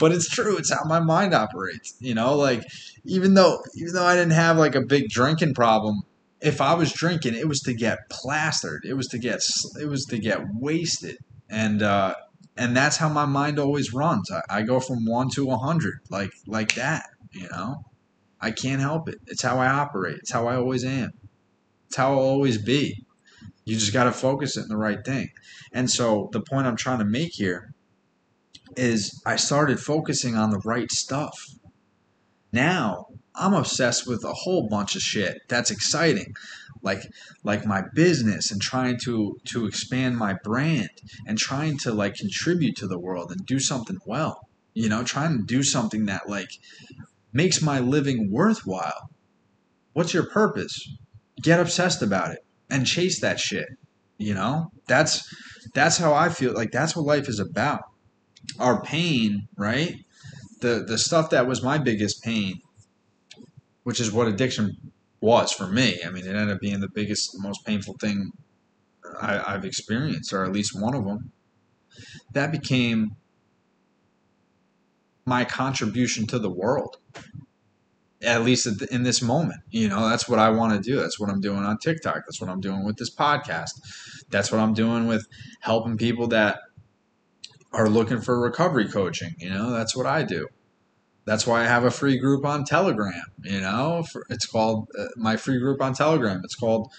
But 0.00 0.12
it's 0.12 0.28
true. 0.28 0.56
It's 0.56 0.72
how 0.72 0.84
my 0.84 1.00
mind 1.00 1.34
operates. 1.34 1.94
You 2.00 2.14
know, 2.14 2.36
like, 2.36 2.62
even 3.04 3.34
though, 3.34 3.60
even 3.76 3.94
though 3.94 4.06
I 4.06 4.14
didn't 4.14 4.32
have 4.32 4.56
like 4.56 4.74
a 4.74 4.82
big 4.82 5.08
drinking 5.08 5.54
problem, 5.54 6.00
if 6.40 6.60
I 6.60 6.74
was 6.74 6.92
drinking, 6.92 7.34
it 7.34 7.48
was 7.48 7.60
to 7.60 7.74
get 7.74 7.98
plastered. 8.10 8.82
It 8.84 8.94
was 8.94 9.08
to 9.08 9.18
get, 9.18 9.40
it 9.80 9.86
was 9.86 10.04
to 10.06 10.18
get 10.18 10.40
wasted. 10.54 11.16
And, 11.50 11.82
uh, 11.82 12.14
and 12.56 12.76
that's 12.76 12.96
how 12.96 13.08
my 13.08 13.24
mind 13.24 13.58
always 13.58 13.94
runs. 13.94 14.30
I, 14.30 14.58
I 14.58 14.62
go 14.62 14.80
from 14.80 15.06
one 15.06 15.28
to 15.34 15.50
a 15.50 15.56
hundred, 15.56 16.00
like 16.10 16.32
like 16.46 16.74
that, 16.74 17.04
you 17.32 17.48
know. 17.48 17.76
I 18.40 18.50
can't 18.50 18.80
help 18.80 19.08
it. 19.08 19.16
It's 19.26 19.42
how 19.42 19.58
I 19.58 19.68
operate. 19.68 20.16
It's 20.18 20.32
how 20.32 20.46
I 20.48 20.56
always 20.56 20.84
am. 20.84 21.10
It's 21.86 21.96
how 21.96 22.12
I'll 22.12 22.18
always 22.18 22.58
be. 22.62 23.04
You 23.64 23.76
just 23.76 23.92
got 23.92 24.04
to 24.04 24.12
focus 24.12 24.56
it 24.56 24.62
in 24.62 24.68
the 24.68 24.76
right 24.76 25.04
thing. 25.04 25.28
And 25.72 25.90
so 25.90 26.28
the 26.32 26.40
point 26.40 26.66
I'm 26.66 26.76
trying 26.76 27.00
to 27.00 27.04
make 27.04 27.30
here 27.32 27.74
is 28.78 29.20
I 29.26 29.36
started 29.36 29.80
focusing 29.80 30.36
on 30.36 30.50
the 30.50 30.60
right 30.64 30.90
stuff. 30.90 31.34
Now 32.52 33.06
I'm 33.34 33.54
obsessed 33.54 34.06
with 34.06 34.24
a 34.24 34.32
whole 34.32 34.68
bunch 34.68 34.96
of 34.96 35.02
shit 35.02 35.38
that's 35.48 35.70
exciting. 35.70 36.34
Like 36.82 37.02
like 37.42 37.66
my 37.66 37.82
business 37.94 38.50
and 38.50 38.62
trying 38.62 38.98
to 39.04 39.38
to 39.46 39.66
expand 39.66 40.16
my 40.16 40.36
brand 40.44 40.90
and 41.26 41.36
trying 41.36 41.78
to 41.78 41.92
like 41.92 42.14
contribute 42.14 42.76
to 42.76 42.86
the 42.86 42.98
world 42.98 43.30
and 43.30 43.44
do 43.44 43.58
something 43.58 43.98
well. 44.06 44.48
You 44.74 44.88
know, 44.88 45.02
trying 45.02 45.36
to 45.36 45.44
do 45.44 45.62
something 45.62 46.06
that 46.06 46.28
like 46.28 46.50
makes 47.32 47.60
my 47.60 47.80
living 47.80 48.30
worthwhile. 48.30 49.10
What's 49.92 50.14
your 50.14 50.26
purpose? 50.26 50.88
Get 51.42 51.60
obsessed 51.60 52.02
about 52.02 52.30
it 52.30 52.40
and 52.70 52.86
chase 52.86 53.20
that 53.20 53.40
shit. 53.40 53.68
You 54.18 54.34
know? 54.34 54.70
That's 54.86 55.28
that's 55.74 55.98
how 55.98 56.14
I 56.14 56.28
feel. 56.28 56.54
Like 56.54 56.70
that's 56.70 56.94
what 56.96 57.06
life 57.06 57.28
is 57.28 57.40
about. 57.40 57.82
Our 58.58 58.82
pain, 58.82 59.48
right? 59.56 59.96
The 60.60 60.84
the 60.86 60.98
stuff 60.98 61.30
that 61.30 61.46
was 61.46 61.62
my 61.62 61.78
biggest 61.78 62.22
pain, 62.22 62.60
which 63.84 64.00
is 64.00 64.12
what 64.12 64.28
addiction 64.28 64.92
was 65.20 65.52
for 65.52 65.66
me. 65.66 65.98
I 66.06 66.10
mean, 66.10 66.24
it 66.24 66.34
ended 66.34 66.50
up 66.50 66.60
being 66.60 66.80
the 66.80 66.88
biggest, 66.88 67.38
most 67.40 67.64
painful 67.64 67.94
thing 68.00 68.30
I, 69.20 69.54
I've 69.54 69.64
experienced, 69.64 70.32
or 70.32 70.44
at 70.44 70.52
least 70.52 70.80
one 70.80 70.94
of 70.94 71.04
them. 71.04 71.32
That 72.32 72.52
became 72.52 73.16
my 75.28 75.44
contribution 75.44 76.26
to 76.26 76.38
the 76.38 76.50
world 76.50 76.96
at 78.22 78.42
least 78.42 78.66
in 78.90 79.02
this 79.04 79.22
moment 79.22 79.60
you 79.70 79.88
know 79.88 80.08
that's 80.08 80.28
what 80.28 80.38
i 80.38 80.48
want 80.48 80.72
to 80.72 80.80
do 80.80 80.98
that's 80.98 81.20
what 81.20 81.30
i'm 81.30 81.40
doing 81.40 81.58
on 81.58 81.78
tiktok 81.78 82.22
that's 82.26 82.40
what 82.40 82.50
i'm 82.50 82.60
doing 82.60 82.84
with 82.84 82.96
this 82.96 83.14
podcast 83.14 83.72
that's 84.30 84.50
what 84.50 84.60
i'm 84.60 84.74
doing 84.74 85.06
with 85.06 85.26
helping 85.60 85.96
people 85.96 86.26
that 86.26 86.58
are 87.72 87.88
looking 87.88 88.20
for 88.20 88.40
recovery 88.40 88.88
coaching 88.88 89.34
you 89.38 89.50
know 89.50 89.70
that's 89.70 89.96
what 89.96 90.06
i 90.06 90.22
do 90.22 90.46
that's 91.24 91.46
why 91.46 91.60
i 91.60 91.64
have 91.64 91.84
a 91.84 91.90
free 91.90 92.18
group 92.18 92.44
on 92.44 92.64
telegram 92.64 93.24
you 93.44 93.60
know 93.60 94.04
it's 94.30 94.46
called 94.46 94.88
uh, 94.98 95.06
my 95.16 95.36
free 95.36 95.58
group 95.58 95.80
on 95.82 95.92
telegram 95.92 96.40
it's 96.44 96.54
called 96.54 96.90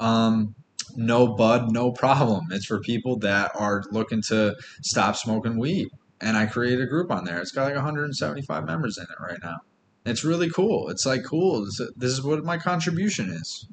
um, 0.00 0.54
no 0.96 1.28
bud 1.28 1.70
no 1.72 1.92
problem 1.92 2.46
it's 2.50 2.66
for 2.66 2.80
people 2.80 3.18
that 3.18 3.50
are 3.54 3.82
looking 3.90 4.22
to 4.22 4.54
stop 4.82 5.16
smoking 5.16 5.58
weed 5.58 5.88
and 6.20 6.36
I 6.36 6.46
created 6.46 6.80
a 6.80 6.86
group 6.86 7.10
on 7.10 7.24
there. 7.24 7.40
It's 7.40 7.52
got 7.52 7.64
like 7.64 7.74
175 7.74 8.64
members 8.64 8.98
in 8.98 9.04
it 9.04 9.20
right 9.20 9.38
now. 9.42 9.58
It's 10.04 10.24
really 10.24 10.50
cool. 10.50 10.88
It's 10.88 11.04
like 11.04 11.24
cool. 11.24 11.64
This, 11.64 11.80
this 11.96 12.12
is 12.12 12.22
what 12.22 12.44
my 12.44 12.58
contribution 12.58 13.30
is. 13.30 13.66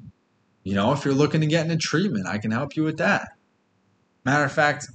You 0.62 0.74
know, 0.74 0.92
if 0.92 1.04
you're 1.04 1.14
looking 1.14 1.40
to 1.42 1.46
get 1.46 1.64
into 1.64 1.76
treatment, 1.76 2.26
I 2.26 2.38
can 2.38 2.50
help 2.50 2.76
you 2.76 2.82
with 2.82 2.98
that. 2.98 3.28
Matter 4.24 4.44
of 4.44 4.52
fact, 4.52 4.86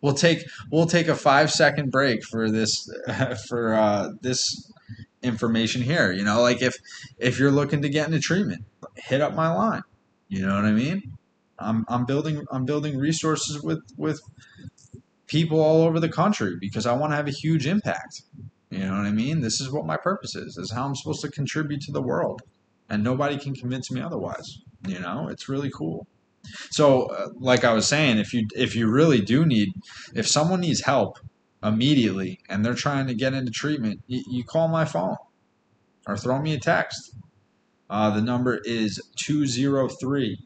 we'll 0.00 0.14
take 0.14 0.44
we'll 0.70 0.86
take 0.86 1.08
a 1.08 1.14
five 1.14 1.50
second 1.50 1.90
break 1.90 2.24
for 2.24 2.50
this 2.50 2.88
for 3.48 3.74
uh, 3.74 4.10
this 4.20 4.72
information 5.22 5.82
here. 5.82 6.12
You 6.12 6.24
know, 6.24 6.42
like 6.42 6.62
if 6.62 6.76
if 7.18 7.38
you're 7.38 7.50
looking 7.50 7.82
to 7.82 7.88
get 7.88 8.06
into 8.06 8.20
treatment, 8.20 8.64
hit 8.96 9.20
up 9.20 9.34
my 9.34 9.52
line. 9.52 9.82
You 10.28 10.46
know 10.46 10.54
what 10.54 10.64
I 10.64 10.72
mean? 10.72 11.18
I'm 11.58 11.84
I'm 11.88 12.04
building 12.04 12.44
I'm 12.50 12.64
building 12.64 12.98
resources 12.98 13.62
with 13.62 13.82
with 13.96 14.20
people 15.26 15.60
all 15.60 15.82
over 15.82 16.00
the 16.00 16.08
country 16.08 16.56
because 16.60 16.86
I 16.86 16.94
want 16.94 17.12
to 17.12 17.16
have 17.16 17.28
a 17.28 17.32
huge 17.32 17.66
impact. 17.66 18.22
You 18.70 18.80
know 18.80 18.96
what 18.96 19.06
I 19.06 19.10
mean? 19.10 19.40
This 19.40 19.60
is 19.60 19.70
what 19.70 19.86
my 19.86 19.96
purpose 19.96 20.34
is. 20.34 20.56
This 20.56 20.64
is 20.64 20.72
how 20.72 20.86
I'm 20.86 20.94
supposed 20.94 21.22
to 21.22 21.30
contribute 21.30 21.80
to 21.82 21.92
the 21.92 22.02
world. 22.02 22.42
And 22.90 23.02
nobody 23.02 23.38
can 23.38 23.54
convince 23.54 23.90
me 23.90 24.00
otherwise. 24.00 24.58
You 24.86 25.00
know, 25.00 25.28
it's 25.28 25.48
really 25.48 25.70
cool. 25.70 26.06
So, 26.70 27.04
uh, 27.06 27.28
like 27.38 27.64
I 27.64 27.72
was 27.72 27.86
saying, 27.86 28.18
if 28.18 28.32
you 28.32 28.46
if 28.54 28.74
you 28.76 28.88
really 28.88 29.20
do 29.20 29.44
need, 29.46 29.70
if 30.14 30.26
someone 30.26 30.60
needs 30.60 30.82
help 30.82 31.18
immediately 31.62 32.40
and 32.48 32.64
they're 32.64 32.74
trying 32.74 33.06
to 33.08 33.14
get 33.14 33.34
into 33.34 33.50
treatment, 33.50 34.00
you, 34.06 34.22
you 34.30 34.44
call 34.44 34.68
my 34.68 34.84
phone. 34.84 35.16
or 36.06 36.16
throw 36.16 36.40
me 36.40 36.54
a 36.54 36.58
text. 36.58 37.14
Uh, 37.90 38.10
the 38.10 38.22
number 38.22 38.60
is 38.64 39.00
203 39.16 40.38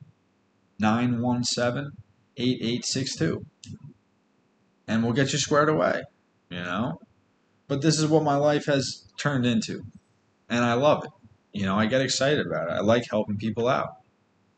917 0.79 1.91
8862. 2.37 3.47
And 4.89 5.03
we'll 5.05 5.13
get 5.13 5.33
you 5.33 5.39
squared 5.39 5.69
away, 5.69 6.03
you 6.51 6.61
know? 6.63 7.01
But 7.69 7.83
this 7.83 7.99
is 7.99 8.07
what 8.07 8.25
my 8.25 8.37
life 8.37 8.67
has 8.67 9.07
turned 9.19 9.47
into. 9.47 9.83
And 10.49 10.65
I 10.65 10.75
love 10.75 11.05
it. 11.05 11.11
You 11.53 11.67
know, 11.67 11.79
I 11.79 11.87
get 11.87 12.01
excited 12.01 12.47
about 12.47 12.69
it. 12.69 12.73
I 12.73 12.81
like 12.81 13.05
helping 13.11 13.37
people 13.37 13.69
out 13.69 13.91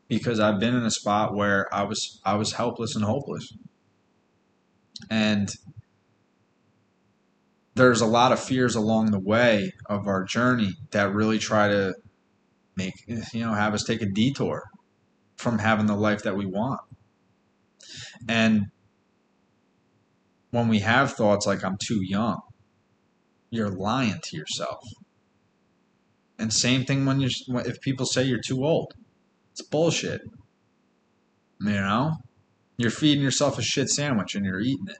because 0.07 0.39
I've 0.39 0.59
been 0.59 0.75
in 0.75 0.83
a 0.83 0.91
spot 0.91 1.35
where 1.35 1.73
I 1.73 1.83
was 1.83 2.19
I 2.25 2.35
was 2.35 2.53
helpless 2.53 2.95
and 2.95 3.03
hopeless. 3.03 3.47
And 5.09 5.49
there's 7.75 8.01
a 8.01 8.05
lot 8.05 8.31
of 8.31 8.39
fears 8.39 8.75
along 8.75 9.11
the 9.11 9.19
way 9.19 9.71
of 9.87 10.07
our 10.07 10.23
journey 10.23 10.71
that 10.91 11.13
really 11.13 11.39
try 11.39 11.67
to 11.67 11.93
make 12.75 12.93
you 13.07 13.45
know 13.45 13.53
have 13.53 13.73
us 13.73 13.83
take 13.83 14.01
a 14.01 14.05
detour 14.05 14.63
from 15.37 15.59
having 15.59 15.85
the 15.85 15.95
life 15.95 16.23
that 16.23 16.37
we 16.37 16.45
want. 16.45 16.81
And 18.27 18.67
when 20.51 20.67
we 20.69 20.79
have 20.79 21.13
thoughts 21.13 21.45
like 21.45 21.63
I'm 21.63 21.77
too 21.77 21.99
young, 22.01 22.39
you're 23.49 23.69
lying 23.69 24.19
to 24.23 24.37
yourself. 24.37 24.81
And 26.39 26.51
same 26.53 26.85
thing 26.85 27.05
when 27.05 27.19
you 27.19 27.29
if 27.47 27.81
people 27.81 28.05
say 28.05 28.23
you're 28.23 28.41
too 28.45 28.63
old. 28.63 28.93
It's 29.55 29.61
bullshit. 29.61 30.21
You 31.61 31.71
know? 31.71 32.15
You're 32.75 32.91
feeding 32.91 33.23
yourself 33.23 33.57
a 33.57 33.61
shit 33.61 33.87
sandwich 33.89 34.35
and 34.35 34.45
you're 34.45 34.59
eating 34.59 34.87
it. 34.89 34.97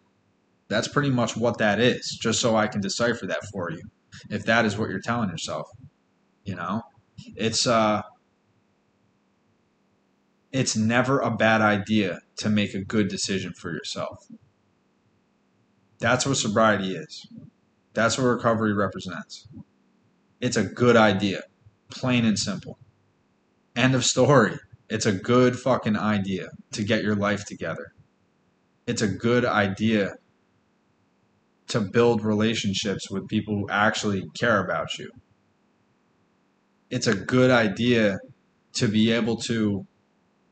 That's 0.69 0.88
pretty 0.88 1.09
much 1.09 1.35
what 1.35 1.57
that 1.57 1.77
is, 1.77 2.17
just 2.21 2.39
so 2.39 2.55
I 2.55 2.67
can 2.67 2.79
decipher 2.79 3.25
that 3.25 3.43
for 3.51 3.69
you. 3.69 3.81
If 4.29 4.45
that 4.45 4.63
is 4.63 4.77
what 4.77 4.89
you're 4.89 5.01
telling 5.01 5.29
yourself. 5.29 5.67
You 6.45 6.55
know? 6.55 6.83
It's 7.35 7.67
uh 7.67 8.03
it's 10.53 10.77
never 10.77 11.19
a 11.19 11.35
bad 11.35 11.59
idea 11.59 12.21
to 12.38 12.50
make 12.50 12.74
a 12.74 12.81
good 12.81 13.09
decision 13.09 13.51
for 13.51 13.71
yourself. 13.71 14.25
That's 16.00 16.25
what 16.25 16.38
sobriety 16.38 16.95
is. 16.95 17.27
That's 17.93 18.17
what 18.17 18.24
recovery 18.24 18.74
represents. 18.74 19.50
It's 20.39 20.55
a 20.55 20.63
good 20.63 20.95
idea, 20.95 21.43
plain 21.89 22.24
and 22.24 22.39
simple. 22.39 22.79
End 23.75 23.94
of 23.94 24.05
story. 24.05 24.58
It's 24.89 25.05
a 25.05 25.12
good 25.12 25.60
fucking 25.60 25.98
idea 25.98 26.50
to 26.72 26.84
get 26.84 27.03
your 27.03 27.15
life 27.15 27.46
together. 27.46 27.94
It's 28.88 29.01
a 29.01 29.08
good 29.08 29.44
idea 29.44 30.15
to 31.67 31.82
build 31.82 32.24
relationships 32.24 33.10
with 33.10 33.27
people 33.27 33.55
who 33.55 33.70
actually 33.70 34.24
care 34.39 34.63
about 34.63 34.98
you. 34.98 35.10
It's 36.89 37.08
a 37.08 37.15
good 37.15 37.50
idea 37.50 38.20
to 38.74 38.88
be 38.88 39.12
able 39.12 39.38
to 39.38 39.86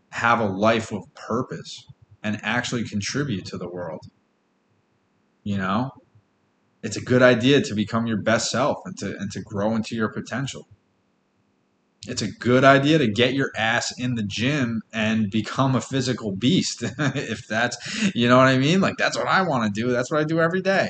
have 0.10 0.40
a 0.40 0.46
life 0.46 0.92
of 0.92 1.04
purpose 1.14 1.86
and 2.24 2.40
actually 2.42 2.84
contribute 2.84 3.46
to 3.46 3.58
the 3.58 3.70
world. 3.70 4.06
You 5.44 5.58
know? 5.58 5.92
It's 6.82 6.98
a 6.98 7.02
good 7.02 7.22
idea 7.22 7.62
to 7.62 7.76
become 7.76 8.08
your 8.08 8.22
best 8.22 8.50
self 8.50 8.80
and 8.86 8.98
to 8.98 9.16
and 9.18 9.32
to 9.32 9.42
grow 9.42 9.76
into 9.76 9.96
your 9.96 10.10
potential 10.10 10.68
it's 12.08 12.22
a 12.22 12.32
good 12.32 12.64
idea 12.64 12.98
to 12.98 13.08
get 13.08 13.34
your 13.34 13.52
ass 13.58 13.94
in 13.98 14.16
the 14.16 14.24
gym 14.24 14.82
and 14.92 15.30
become 15.32 15.76
a 15.76 15.82
physical 15.82 16.36
beast. 16.36 16.84
if 17.00 17.48
that's, 17.48 18.12
you 18.14 18.28
know 18.28 18.38
what 18.38 18.48
I 18.48 18.58
mean? 18.58 18.82
Like, 18.82 18.98
that's 18.98 19.18
what 19.18 19.28
I 19.28 19.42
want 19.42 19.74
to 19.74 19.82
do. 19.82 19.92
That's 19.92 20.12
what 20.12 20.20
I 20.20 20.24
do 20.24 20.40
every 20.40 20.62
day. 20.62 20.90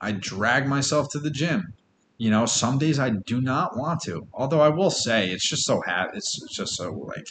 I 0.00 0.12
drag 0.12 0.66
myself 0.66 1.08
to 1.12 1.18
the 1.18 1.30
gym. 1.30 1.74
You 2.18 2.30
know, 2.30 2.46
some 2.46 2.78
days 2.78 2.98
I 2.98 3.10
do 3.10 3.42
not 3.42 3.76
want 3.76 4.00
to. 4.04 4.26
Although 4.32 4.60
I 4.60 4.70
will 4.70 4.90
say 4.90 5.28
it's 5.28 5.46
just 5.46 5.66
so 5.66 5.82
ha- 5.86 6.08
it's 6.14 6.40
just 6.50 6.74
so 6.74 6.90
like 6.90 7.26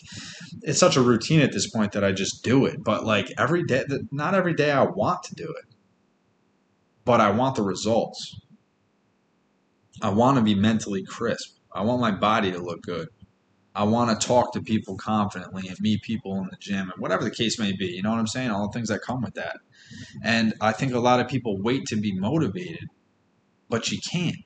it's 0.62 0.80
such 0.80 0.96
a 0.96 1.02
routine 1.02 1.42
at 1.42 1.52
this 1.52 1.68
point 1.68 1.94
that 1.94 2.04
I 2.04 2.12
just 2.12 2.44
do 2.44 2.66
it. 2.68 2.84
But 2.84 3.04
like 3.04 3.32
every 3.36 3.64
day, 3.64 3.84
not 4.12 4.36
every 4.36 4.54
day 4.54 4.72
I 4.72 4.84
want 4.84 5.24
to 5.24 5.34
do 5.34 5.46
it, 5.46 5.76
but 7.04 7.20
I 7.20 7.32
want 7.32 7.56
the 7.56 7.64
results. 7.64 8.36
I 10.04 10.10
want 10.10 10.38
to 10.38 10.44
be 10.44 10.54
mentally 10.54 11.04
crisp. 11.04 11.58
I 11.76 11.82
want 11.82 12.00
my 12.00 12.12
body 12.12 12.52
to 12.54 12.60
look 12.60 12.82
good. 12.82 13.10
I 13.76 13.84
want 13.84 14.10
to 14.20 14.28
talk 14.28 14.54
to 14.54 14.62
people 14.62 14.96
confidently 14.96 15.68
and 15.68 15.78
meet 15.82 16.02
people 16.02 16.38
in 16.38 16.46
the 16.46 16.56
gym 16.58 16.90
and 16.90 17.02
whatever 17.02 17.26
the 17.26 17.32
case 17.32 17.60
may 17.60 17.74
be. 17.74 17.88
You 17.88 18.02
know 18.02 18.12
what 18.12 18.20
I'm 18.20 18.28
saying? 18.28 18.50
All 18.50 18.70
the 18.70 18.74
things 18.74 18.88
that 18.88 19.02
come 19.02 19.22
with 19.22 19.34
that. 19.34 19.58
And 20.24 20.54
I 20.62 20.72
think 20.72 20.94
a 20.94 21.00
lot 21.00 21.20
of 21.20 21.28
people 21.28 21.62
wait 21.62 21.86
to 21.88 21.98
be 21.98 22.18
motivated, 22.18 22.88
but 23.68 23.92
you 23.92 24.00
can't. 24.10 24.38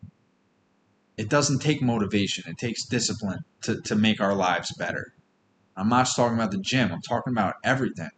It 1.18 1.30
doesn't 1.30 1.60
take 1.60 1.82
motivation, 1.82 2.50
it 2.50 2.58
takes 2.58 2.86
discipline 2.86 3.42
to, 3.62 3.80
to 3.82 3.96
make 3.96 4.20
our 4.20 4.34
lives 4.34 4.74
better. 4.76 5.14
I'm 5.78 5.90
not 5.90 6.06
just 6.06 6.16
talking 6.16 6.36
about 6.36 6.52
the 6.52 6.58
gym, 6.58 6.92
I'm 6.92 7.02
talking 7.02 7.32
about 7.32 7.56
everything. 7.64 8.10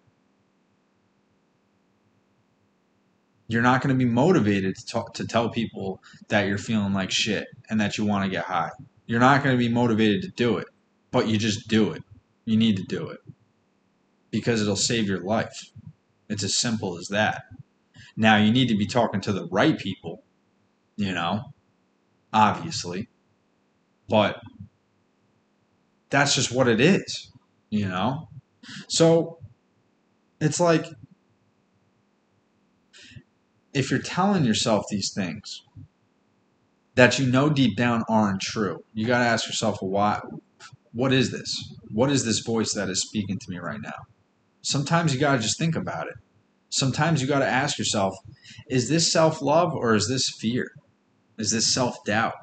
You're 3.48 3.64
not 3.64 3.82
going 3.82 3.94
to 3.94 4.06
be 4.06 4.10
motivated 4.10 4.76
to, 4.78 4.86
talk, 4.86 5.14
to 5.16 5.28
tell 5.28 5.50
people 5.50 6.02
that 6.30 6.48
you're 6.48 6.58
feeling 6.58 6.94
like 6.94 7.12
shit 7.12 7.48
and 7.70 7.82
that 7.82 7.98
you 7.98 8.06
want 8.06 8.24
to 8.24 8.30
get 8.30 8.46
high. 8.46 8.70
You're 9.12 9.20
not 9.20 9.44
going 9.44 9.58
to 9.58 9.60
be 9.60 9.74
motivated 9.74 10.22
to 10.22 10.30
do 10.30 10.58
it 10.58 10.68
but 11.12 11.28
you 11.28 11.38
just 11.38 11.68
do 11.68 11.92
it. 11.92 12.04
You 12.46 12.58
need 12.58 12.78
to 12.78 12.84
do 12.84 13.10
it 13.10 13.20
because 14.32 14.62
it'll 14.62 14.78
save 14.78 15.08
your 15.08 15.20
life. 15.20 15.54
It's 16.30 16.44
as 16.44 16.58
simple 16.58 16.98
as 16.98 17.08
that. 17.10 17.44
Now, 18.16 18.38
you 18.38 18.52
need 18.52 18.70
to 18.70 18.78
be 18.78 18.88
talking 18.88 19.22
to 19.22 19.34
the 19.34 19.48
right 19.52 19.78
people, 19.78 20.24
you 20.96 21.14
know, 21.14 21.54
obviously, 22.34 23.10
but 24.10 24.42
that's 26.10 26.36
just 26.36 26.52
what 26.52 26.68
it 26.68 26.82
is, 26.82 27.32
you 27.70 27.88
know? 27.88 28.30
So 28.88 29.40
it's 30.40 30.60
like 30.60 30.86
if 33.74 33.92
you're 33.92 34.02
telling 34.02 34.46
yourself 34.46 34.86
these 34.90 35.14
things 35.14 35.62
that 36.96 37.20
you 37.20 37.28
know 37.28 37.50
deep 37.50 37.78
down 37.78 38.04
aren't 38.10 38.42
true, 38.42 38.84
you 38.94 39.08
got 39.08 39.20
to 39.20 39.26
ask 39.26 39.48
yourself, 39.48 39.78
why? 39.82 40.20
what 40.94 41.14
is 41.14 41.32
this? 41.32 41.74
What 41.92 42.12
is 42.12 42.26
this 42.26 42.40
voice 42.40 42.74
that 42.74 42.90
is 42.90 43.02
speaking 43.02 43.38
to 43.38 43.46
me 43.50 43.60
right 43.60 43.80
now? 43.82 44.06
Sometimes 44.62 45.14
you 45.14 45.20
got 45.20 45.34
to 45.34 45.42
just 45.42 45.58
think 45.58 45.76
about 45.76 46.08
it. 46.08 46.16
Sometimes 46.70 47.22
you 47.22 47.28
got 47.28 47.40
to 47.40 47.48
ask 47.48 47.78
yourself, 47.78 48.14
is 48.70 48.90
this 48.90 49.12
self 49.12 49.42
love 49.42 49.74
or 49.74 49.96
is 49.96 50.08
this 50.08 50.30
fear? 50.40 50.68
Is 51.38 51.52
this 51.52 51.74
self 51.74 52.04
doubt? 52.06 52.34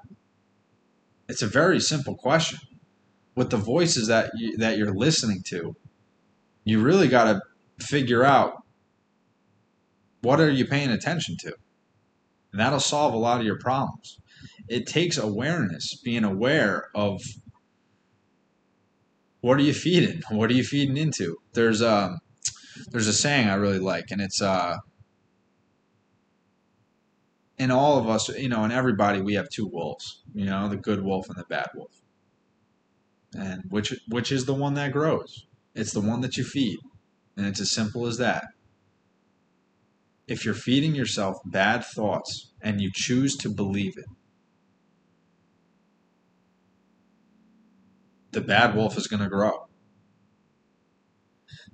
It's 1.28 1.42
a 1.42 1.46
very 1.46 1.80
simple 1.80 2.16
question. 2.16 2.58
With 3.34 3.50
the 3.50 3.56
voices 3.56 4.08
that 4.08 4.30
you, 4.36 4.56
that 4.56 4.76
you're 4.76 4.94
listening 4.94 5.42
to, 5.48 5.76
you 6.64 6.80
really 6.80 7.08
got 7.08 7.24
to 7.24 7.40
figure 7.84 8.24
out 8.24 8.54
what 10.22 10.40
are 10.40 10.50
you 10.50 10.66
paying 10.66 10.90
attention 10.90 11.36
to? 11.40 11.54
And 12.52 12.60
that'll 12.60 12.80
solve 12.80 13.14
a 13.14 13.18
lot 13.18 13.38
of 13.40 13.46
your 13.46 13.58
problems. 13.58 14.18
It 14.68 14.86
takes 14.86 15.16
awareness, 15.16 15.98
being 16.02 16.24
aware 16.24 16.88
of 16.94 17.20
what 19.40 19.58
are 19.58 19.62
you 19.62 19.74
feeding? 19.74 20.22
What 20.30 20.50
are 20.50 20.54
you 20.54 20.64
feeding 20.64 20.96
into? 20.96 21.36
There's 21.52 21.80
a 21.80 21.92
um, 21.92 22.18
there's 22.90 23.08
a 23.08 23.12
saying 23.12 23.48
I 23.48 23.54
really 23.54 23.78
like, 23.78 24.10
and 24.10 24.20
it's 24.20 24.40
uh, 24.40 24.76
in 27.58 27.70
all 27.70 27.98
of 27.98 28.08
us, 28.08 28.28
you 28.28 28.48
know, 28.48 28.64
in 28.64 28.70
everybody, 28.72 29.20
we 29.20 29.34
have 29.34 29.48
two 29.48 29.66
wolves. 29.66 30.22
You 30.34 30.46
know, 30.46 30.68
the 30.68 30.76
good 30.76 31.02
wolf 31.02 31.28
and 31.28 31.36
the 31.36 31.44
bad 31.48 31.68
wolf. 31.74 32.00
And 33.36 33.62
which 33.68 33.94
which 34.08 34.32
is 34.32 34.46
the 34.46 34.54
one 34.54 34.74
that 34.74 34.92
grows? 34.92 35.46
It's 35.74 35.92
the 35.92 36.00
one 36.00 36.20
that 36.22 36.36
you 36.36 36.44
feed, 36.44 36.78
and 37.36 37.46
it's 37.46 37.60
as 37.60 37.70
simple 37.70 38.06
as 38.06 38.18
that. 38.18 38.44
If 40.26 40.44
you're 40.44 40.54
feeding 40.54 40.94
yourself 40.94 41.38
bad 41.44 41.84
thoughts 41.84 42.52
and 42.60 42.80
you 42.80 42.90
choose 42.92 43.36
to 43.38 43.48
believe 43.48 43.96
it, 43.96 44.04
the 48.32 48.40
bad 48.40 48.74
wolf 48.74 48.96
is 48.96 49.06
going 49.06 49.22
to 49.22 49.28
grow. 49.28 49.68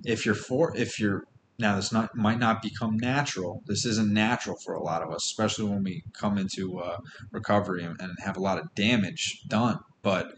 If 0.03 0.25
you're 0.25 0.35
for, 0.35 0.75
if 0.75 0.99
you're 0.99 1.23
now 1.57 1.75
this 1.75 1.91
not 1.91 2.15
might 2.15 2.39
not 2.39 2.61
become 2.61 2.97
natural. 2.97 3.61
This 3.65 3.85
isn't 3.85 4.11
natural 4.11 4.57
for 4.63 4.73
a 4.73 4.83
lot 4.83 5.01
of 5.01 5.09
us, 5.09 5.25
especially 5.25 5.69
when 5.69 5.83
we 5.83 6.03
come 6.13 6.37
into 6.37 6.79
uh, 6.79 6.97
recovery 7.31 7.83
and, 7.83 7.95
and 7.99 8.11
have 8.23 8.37
a 8.37 8.41
lot 8.41 8.57
of 8.57 8.73
damage 8.75 9.41
done. 9.47 9.79
But 10.01 10.33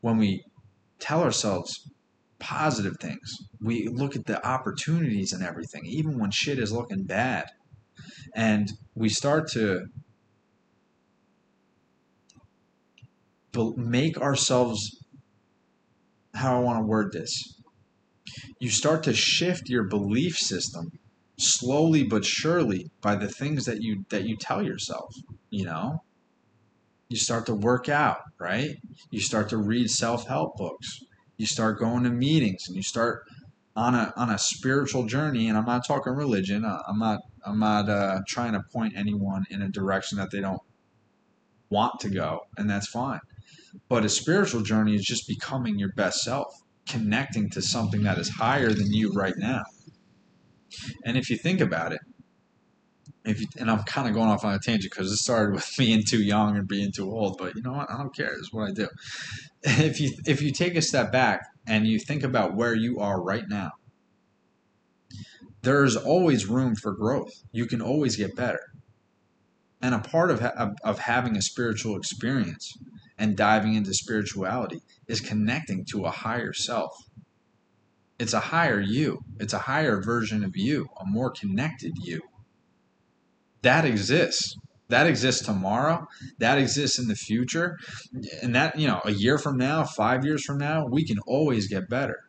when 0.00 0.18
we 0.18 0.44
tell 0.98 1.22
ourselves 1.22 1.90
positive 2.38 2.96
things, 3.00 3.36
we 3.60 3.88
look 3.88 4.14
at 4.14 4.26
the 4.26 4.46
opportunities 4.46 5.32
and 5.32 5.42
everything, 5.42 5.86
even 5.86 6.18
when 6.18 6.30
shit 6.30 6.58
is 6.58 6.72
looking 6.72 7.04
bad, 7.04 7.46
and 8.34 8.70
we 8.94 9.08
start 9.08 9.50
to 9.52 9.86
make 13.76 14.18
ourselves 14.18 14.98
how 16.38 16.56
I 16.56 16.60
want 16.60 16.78
to 16.78 16.86
word 16.86 17.12
this. 17.12 17.54
You 18.60 18.70
start 18.70 19.02
to 19.04 19.12
shift 19.12 19.68
your 19.68 19.84
belief 19.84 20.36
system 20.36 20.92
slowly 21.38 22.02
but 22.02 22.24
surely 22.24 22.90
by 23.00 23.14
the 23.14 23.28
things 23.28 23.64
that 23.64 23.82
you 23.82 24.04
that 24.10 24.24
you 24.24 24.36
tell 24.36 24.62
yourself, 24.62 25.14
you 25.50 25.64
know? 25.64 26.02
You 27.08 27.16
start 27.16 27.46
to 27.46 27.54
work 27.54 27.88
out, 27.88 28.20
right? 28.38 28.76
You 29.10 29.20
start 29.20 29.48
to 29.50 29.56
read 29.56 29.88
self-help 29.88 30.56
books. 30.56 31.00
You 31.38 31.46
start 31.46 31.78
going 31.78 32.04
to 32.04 32.10
meetings 32.10 32.64
and 32.66 32.76
you 32.76 32.82
start 32.82 33.22
on 33.74 33.94
a 33.94 34.12
on 34.16 34.30
a 34.30 34.38
spiritual 34.38 35.06
journey 35.06 35.48
and 35.48 35.56
I'm 35.56 35.64
not 35.64 35.86
talking 35.86 36.12
religion. 36.12 36.64
I'm 36.64 36.98
not 36.98 37.20
I'm 37.46 37.60
not 37.60 37.88
uh, 37.88 38.20
trying 38.28 38.52
to 38.52 38.62
point 38.72 38.94
anyone 38.96 39.44
in 39.50 39.62
a 39.62 39.68
direction 39.68 40.18
that 40.18 40.30
they 40.30 40.40
don't 40.40 40.60
want 41.70 42.00
to 42.00 42.10
go, 42.10 42.40
and 42.56 42.68
that's 42.68 42.88
fine. 42.88 43.20
But 43.88 44.04
a 44.04 44.08
spiritual 44.08 44.62
journey 44.62 44.94
is 44.94 45.04
just 45.04 45.28
becoming 45.28 45.78
your 45.78 45.92
best 45.92 46.20
self, 46.22 46.62
connecting 46.88 47.50
to 47.50 47.62
something 47.62 48.02
that 48.02 48.18
is 48.18 48.28
higher 48.28 48.72
than 48.72 48.92
you 48.92 49.12
right 49.12 49.34
now. 49.36 49.62
And 51.04 51.16
if 51.16 51.30
you 51.30 51.36
think 51.36 51.60
about 51.60 51.92
it, 51.92 52.00
if 53.24 53.40
you, 53.40 53.46
and 53.58 53.70
I'm 53.70 53.82
kind 53.84 54.08
of 54.08 54.14
going 54.14 54.28
off 54.28 54.44
on 54.44 54.54
a 54.54 54.58
tangent 54.58 54.92
because 54.92 55.12
it 55.12 55.16
started 55.16 55.54
with 55.54 55.70
being 55.78 56.02
too 56.06 56.22
young 56.22 56.56
and 56.56 56.66
being 56.66 56.92
too 56.92 57.10
old, 57.10 57.36
but 57.38 57.54
you 57.54 57.62
know 57.62 57.72
what? 57.72 57.90
I 57.90 57.98
don't 57.98 58.14
care. 58.14 58.32
It's 58.32 58.52
what 58.52 58.70
I 58.70 58.72
do. 58.72 58.88
If 59.64 60.00
you 60.00 60.12
if 60.24 60.40
you 60.40 60.52
take 60.52 60.76
a 60.76 60.82
step 60.82 61.10
back 61.10 61.40
and 61.66 61.84
you 61.84 61.98
think 61.98 62.22
about 62.22 62.54
where 62.54 62.76
you 62.76 63.00
are 63.00 63.20
right 63.20 63.42
now, 63.48 63.72
there 65.62 65.82
is 65.82 65.96
always 65.96 66.46
room 66.46 66.76
for 66.76 66.92
growth. 66.94 67.32
You 67.50 67.66
can 67.66 67.82
always 67.82 68.14
get 68.16 68.36
better. 68.36 68.60
And 69.82 69.96
a 69.96 69.98
part 69.98 70.30
of, 70.30 70.40
of, 70.40 70.76
of 70.84 71.00
having 71.00 71.36
a 71.36 71.42
spiritual 71.42 71.96
experience 71.96 72.72
and 73.18 73.36
diving 73.36 73.74
into 73.74 73.92
spirituality 73.92 74.80
is 75.06 75.20
connecting 75.20 75.84
to 75.86 76.04
a 76.04 76.10
higher 76.10 76.52
self. 76.52 76.92
It's 78.18 78.32
a 78.32 78.40
higher 78.40 78.80
you, 78.80 79.20
it's 79.38 79.52
a 79.52 79.58
higher 79.58 80.00
version 80.00 80.44
of 80.44 80.56
you, 80.56 80.88
a 81.00 81.04
more 81.06 81.30
connected 81.30 81.92
you. 82.02 82.20
That 83.62 83.84
exists. 83.84 84.56
That 84.88 85.06
exists 85.06 85.44
tomorrow. 85.44 86.06
That 86.38 86.58
exists 86.58 86.98
in 86.98 87.08
the 87.08 87.14
future. 87.14 87.76
And 88.42 88.54
that, 88.54 88.78
you 88.78 88.86
know, 88.86 89.02
a 89.04 89.12
year 89.12 89.36
from 89.36 89.58
now, 89.58 89.84
five 89.84 90.24
years 90.24 90.44
from 90.44 90.58
now, 90.58 90.86
we 90.86 91.04
can 91.04 91.18
always 91.26 91.68
get 91.68 91.90
better. 91.90 92.20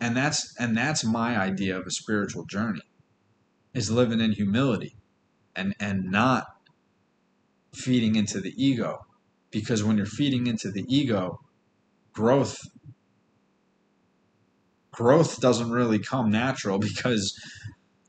And 0.00 0.16
that's 0.16 0.54
and 0.58 0.76
that's 0.76 1.04
my 1.04 1.36
idea 1.36 1.76
of 1.76 1.86
a 1.86 1.90
spiritual 1.90 2.44
journey 2.44 2.82
is 3.74 3.90
living 3.90 4.20
in 4.20 4.32
humility 4.32 4.96
and 5.56 5.74
and 5.80 6.04
not 6.04 6.44
feeding 7.74 8.14
into 8.14 8.40
the 8.40 8.54
ego 8.56 9.00
because 9.50 9.82
when 9.82 9.96
you're 9.96 10.06
feeding 10.06 10.46
into 10.46 10.70
the 10.70 10.84
ego 10.88 11.40
growth 12.12 12.58
growth 14.90 15.40
doesn't 15.40 15.70
really 15.70 15.98
come 15.98 16.30
natural 16.30 16.78
because 16.88 17.38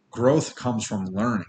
growth 0.10 0.56
comes 0.56 0.86
from 0.86 1.06
learning. 1.06 1.46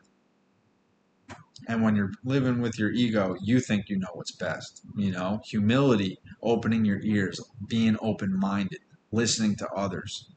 And 1.67 1.83
when 1.83 1.97
you're 1.97 2.13
living 2.25 2.61
with 2.61 2.79
your 2.79 2.91
ego 2.91 3.37
you 3.43 3.61
think 3.61 3.89
you 3.89 3.99
know 3.99 4.09
what's 4.15 4.33
best 4.33 4.83
you 4.97 5.11
know? 5.13 5.41
Humility 5.45 6.19
opening 6.43 6.85
your 6.85 7.01
ears 7.03 7.41
being 7.69 7.97
open-minded 8.01 8.81
listening 9.13 9.57
to 9.57 9.69
others 9.71 10.31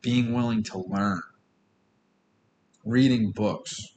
being 0.00 0.34
willing 0.34 0.62
to 0.64 0.78
learn 0.78 1.22
reading 2.84 3.30
books 3.30 3.92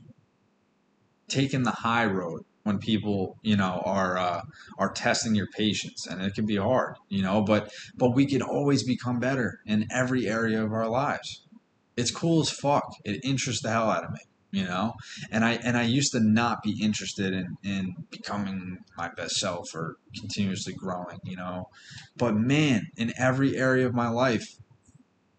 taking 1.27 1.63
the 1.63 1.71
high 1.71 2.05
road 2.05 2.45
when 2.65 2.79
people 2.79 3.37
you 3.43 3.55
know 3.55 3.81
are 3.85 4.17
uh, 4.17 4.41
are 4.79 4.91
testing 4.91 5.35
your 5.35 5.47
patience 5.55 6.07
and 6.07 6.21
it 6.21 6.33
can 6.33 6.45
be 6.45 6.57
hard 6.57 6.95
you 7.09 7.21
know 7.21 7.41
but 7.41 7.71
but 7.95 8.15
we 8.15 8.25
can 8.25 8.41
always 8.41 8.83
become 8.83 9.19
better 9.19 9.59
in 9.65 9.85
every 9.91 10.27
area 10.27 10.63
of 10.63 10.73
our 10.73 10.89
lives. 10.89 11.43
It's 11.95 12.11
cool 12.11 12.41
as 12.41 12.49
fuck. 12.49 12.83
It 13.05 13.23
interests 13.23 13.63
the 13.63 13.69
hell 13.69 13.89
out 13.89 14.03
of 14.03 14.11
me 14.11 14.19
you 14.51 14.63
know? 14.63 14.93
And 15.31 15.43
i 15.45 15.53
and 15.67 15.77
i 15.77 15.83
used 15.83 16.11
to 16.13 16.19
not 16.19 16.63
be 16.63 16.79
interested 16.81 17.33
in 17.33 17.55
in 17.63 17.93
becoming 18.09 18.79
my 18.97 19.09
best 19.15 19.35
self 19.35 19.75
or 19.75 19.97
continuously 20.19 20.73
growing 20.73 21.19
you 21.23 21.35
know? 21.35 21.65
But 22.17 22.35
man 22.35 22.87
in 22.97 23.13
every 23.19 23.57
area 23.57 23.85
of 23.85 23.93
my 23.93 24.09
life 24.09 24.45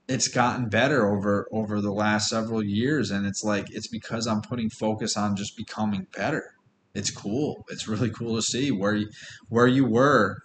it's 0.09 0.29
gotten 0.29 0.69
better 0.69 1.09
over 1.13 1.49
over 1.53 1.81
the 1.81 1.93
last 1.93 2.29
several 2.29 2.63
years 2.63 3.11
and 3.11 3.27
it's 3.27 3.43
like 3.43 3.67
it's 3.71 3.89
because 3.89 4.27
i'm 4.27 4.41
putting 4.41 4.71
focus 4.71 5.17
on 5.17 5.35
just 5.35 5.57
becoming 5.57 6.07
better 6.17 6.56
it's 6.97 7.11
cool. 7.11 7.65
It's 7.69 7.87
really 7.87 8.11
cool 8.11 8.37
to 8.37 8.43
see 8.43 8.71
where 8.71 8.95
you 8.95 9.09
where 9.49 9.67
you 9.67 9.85
were 9.85 10.39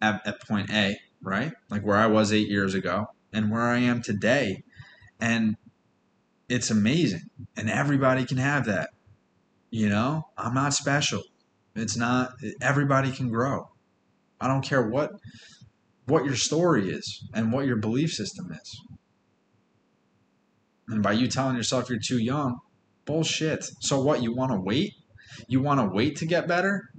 at, 0.00 0.26
at 0.26 0.46
point 0.46 0.70
a 0.70 0.96
right? 1.22 1.52
Like 1.70 1.82
where 1.82 1.96
i 1.96 2.06
was 2.06 2.32
eight 2.32 2.48
years 2.48 2.74
ago 2.74 3.06
and 3.32 3.50
where 3.50 3.62
i 3.62 3.78
am 3.78 4.02
today. 4.02 4.62
And 5.20 5.56
it's 6.48 6.70
amazing. 6.70 7.30
And 7.56 7.68
everybody 7.68 8.24
can 8.24 8.36
have 8.36 8.66
that. 8.66 8.90
You 9.70 9.88
know? 9.88 10.28
I'm 10.36 10.54
not 10.54 10.74
special. 10.74 11.22
It's 11.74 11.96
not 11.96 12.32
everybody 12.60 13.10
can 13.12 13.28
grow. 13.28 13.70
I 14.40 14.48
don't 14.48 14.62
care 14.62 14.88
what 14.88 15.12
what 16.06 16.24
your 16.24 16.36
story 16.36 16.90
is 16.90 17.26
and 17.34 17.52
what 17.52 17.66
your 17.66 17.76
belief 17.76 18.12
system 18.12 18.50
is. 18.52 18.80
And 20.88 21.02
by 21.02 21.12
you 21.12 21.28
telling 21.28 21.56
yourself 21.56 21.90
you're 21.90 21.98
too 21.98 22.18
young, 22.18 22.60
bullshit. 23.08 23.64
So 23.80 24.00
what? 24.00 24.22
You 24.22 24.34
want 24.34 24.52
to 24.52 24.60
wait? 24.60 24.92
You 25.48 25.60
want 25.60 25.80
to 25.80 25.86
wait 25.86 26.16
to 26.18 26.26
get 26.26 26.46
better? 26.46 26.90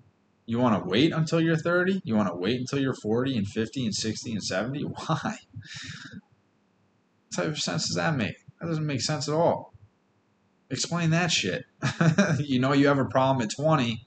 You 0.45 0.58
want 0.58 0.82
to 0.82 0.89
wait 0.89 1.13
until 1.13 1.39
you're 1.39 1.56
30? 1.56 2.02
You 2.04 2.15
want 2.15 2.28
to 2.28 2.36
wait 2.36 2.60
until 2.60 2.80
you're 2.80 2.95
40 2.95 3.38
and 3.38 3.48
50 3.48 3.86
and 3.86 3.93
60 3.93 4.32
and 4.32 4.43
70? 4.43 4.82
Why? 4.84 5.38
What 7.28 7.36
type 7.36 7.48
of 7.48 7.60
sense 7.60 7.88
does 7.88 7.95
that 7.95 8.17
make? 8.17 8.36
That 8.60 8.67
doesn't 8.67 8.86
make 8.86 9.02
sense 9.02 9.30
at 9.30 9.36
all. 9.36 9.74
Explain 10.72 11.12
that 11.12 11.32
shit. 11.32 11.65
you 12.39 12.60
know 12.60 12.74
you 12.74 12.88
have 12.88 12.98
a 12.98 13.06
problem 13.06 13.43
at 13.43 13.52
20, 13.56 14.02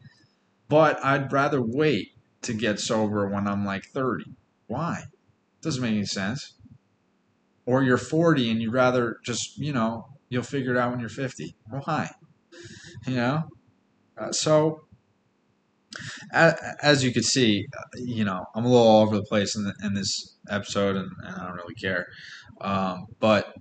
but 0.69 1.03
I'd 1.05 1.33
rather 1.33 1.63
wait 1.63 2.09
to 2.43 2.53
get 2.53 2.81
sober 2.81 3.29
when 3.29 3.47
I'm 3.47 3.65
like 3.65 3.85
30. 3.95 4.25
Why? 4.67 5.05
Doesn't 5.61 5.83
make 5.83 5.93
any 5.93 6.05
sense. 6.05 6.55
Or 7.67 7.85
you're 7.85 7.97
40 7.97 8.51
and 8.51 8.61
you'd 8.61 8.75
rather 8.75 9.19
just, 9.25 9.57
you 9.59 9.73
know, 9.73 10.07
you'll 10.33 10.43
figure 10.43 10.75
it 10.75 10.79
out 10.79 10.91
when 10.91 11.01
you're 11.01 11.09
50. 11.09 11.55
Why? 11.69 12.11
You 13.07 13.17
know? 13.17 13.43
Uh, 14.19 14.33
so, 14.33 14.83
as, 16.33 17.05
you 17.05 17.13
can 17.13 17.23
see, 17.23 17.67
uh, 17.77 17.99
you 18.05 18.25
know, 18.25 18.45
I'm 18.55 18.65
a 18.65 18.69
little 18.69 18.87
all 18.87 19.03
over 19.03 19.17
the 19.17 19.25
place 19.25 19.57
in, 19.57 19.65
the, 19.65 19.75
in 19.85 19.95
this 19.95 20.37
episode 20.49 20.97
and, 20.97 21.11
and, 21.25 21.37
I 21.37 21.47
don't 21.47 21.57
really 21.57 21.75
care. 21.75 22.07
Um, 22.61 23.07
but 23.21 23.55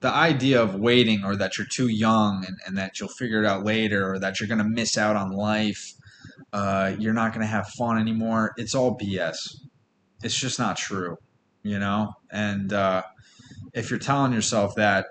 the 0.00 0.10
idea 0.10 0.62
of 0.62 0.74
waiting 0.74 1.24
or 1.24 1.36
that 1.36 1.58
you're 1.58 1.66
too 1.70 1.88
young 1.88 2.44
and, 2.46 2.56
and 2.66 2.76
that 2.78 2.98
you'll 3.00 3.08
figure 3.08 3.42
it 3.42 3.46
out 3.46 3.64
later 3.64 4.12
or 4.12 4.18
that 4.18 4.40
you're 4.40 4.48
going 4.48 4.58
to 4.58 4.68
miss 4.68 4.98
out 4.98 5.16
on 5.16 5.30
life, 5.30 5.92
uh, 6.52 6.94
you're 6.98 7.14
not 7.14 7.32
going 7.32 7.44
to 7.44 7.50
have 7.50 7.68
fun 7.78 7.98
anymore, 7.98 8.52
it's 8.56 8.74
all 8.74 8.98
BS 8.98 9.36
it's 10.22 10.38
just 10.38 10.58
not 10.58 10.76
true, 10.76 11.16
you 11.62 11.78
know? 11.78 12.12
And 12.30 12.72
uh, 12.72 13.02
if 13.74 13.90
you're 13.90 13.98
telling 13.98 14.32
yourself 14.32 14.74
that, 14.76 15.06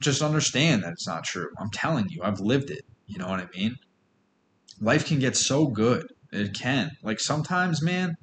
just 0.00 0.22
understand 0.22 0.82
that 0.82 0.92
it's 0.92 1.06
not 1.06 1.24
true. 1.24 1.50
I'm 1.58 1.70
telling 1.70 2.08
you, 2.08 2.22
I've 2.22 2.40
lived 2.40 2.70
it. 2.70 2.84
You 3.06 3.18
know 3.18 3.28
what 3.28 3.40
I 3.40 3.46
mean? 3.54 3.76
Life 4.80 5.06
can 5.06 5.18
get 5.18 5.36
so 5.36 5.66
good. 5.66 6.06
It 6.32 6.54
can. 6.54 6.92
Like 7.02 7.20
sometimes, 7.20 7.82
man, 7.82 8.16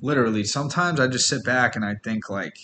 literally, 0.00 0.44
sometimes 0.44 1.00
I 1.00 1.08
just 1.08 1.28
sit 1.28 1.44
back 1.44 1.74
and 1.74 1.84
I 1.84 1.94
think, 2.04 2.28
like, 2.28 2.56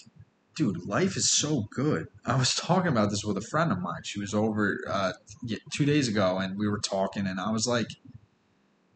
dude, 0.55 0.87
life 0.87 1.17
is 1.17 1.31
so 1.31 1.65
good. 1.71 2.07
I 2.25 2.37
was 2.37 2.55
talking 2.55 2.93
about 2.93 3.11
this 3.11 3.25
with 3.25 3.37
a 3.37 3.47
friend 3.51 3.73
of 3.73 3.81
mine. 3.81 4.03
She 4.05 4.21
was 4.21 4.35
over 4.35 4.79
uh, 4.89 5.13
two 5.73 5.85
days 5.85 6.09
ago 6.09 6.39
and 6.39 6.59
we 6.59 6.69
were 6.69 6.81
talking, 6.81 7.27
and 7.27 7.41
I 7.41 7.51
was 7.51 7.67
like, 7.67 7.89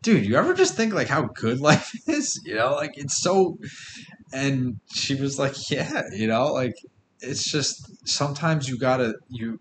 dude, 0.03 0.25
you 0.25 0.37
ever 0.37 0.55
just 0.55 0.75
think 0.75 0.95
like 0.95 1.09
how 1.09 1.23
good 1.23 1.61
life 1.71 1.93
is? 2.07 2.41
You 2.45 2.55
know, 2.55 2.75
like 2.75 2.97
it's 2.97 3.21
so. 3.21 3.59
And 4.33 4.81
she 4.93 5.15
was 5.15 5.39
like, 5.39 5.55
yeah, 5.71 6.03
you 6.13 6.27
know, 6.27 6.53
like 6.53 6.75
it's 7.21 7.51
just 7.51 8.09
sometimes 8.09 8.69
you 8.69 8.79
gotta 8.79 9.15
you. 9.29 9.59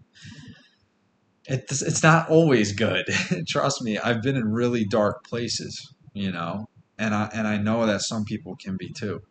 It's 1.46 1.82
it's 1.82 2.04
not 2.04 2.30
always 2.30 2.72
good. 2.74 3.06
Trust 3.48 3.82
me, 3.84 3.98
I've 3.98 4.22
been 4.22 4.36
in 4.36 4.52
really 4.52 4.86
dark 4.86 5.24
places, 5.26 5.94
you 6.14 6.32
know, 6.32 6.70
and 6.98 7.14
I 7.14 7.30
and 7.34 7.48
I 7.48 7.58
know 7.58 7.86
that 7.86 8.02
some 8.02 8.26
people 8.26 8.56
can 8.56 8.78
be 8.78 8.90
too, 8.90 9.22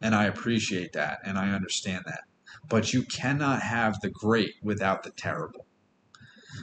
and 0.00 0.14
I 0.14 0.24
appreciate 0.24 0.92
that 0.94 1.18
and 1.24 1.38
I 1.38 1.50
understand 1.50 2.04
that. 2.06 2.22
But 2.68 2.92
you 2.92 3.02
cannot 3.02 3.62
have 3.62 4.00
the 4.00 4.10
great 4.10 4.54
without 4.62 5.02
the 5.02 5.10
terrible. 5.10 5.66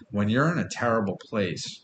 When 0.09 0.29
you're 0.29 0.51
in 0.51 0.57
a 0.57 0.67
terrible 0.67 1.17
place, 1.29 1.83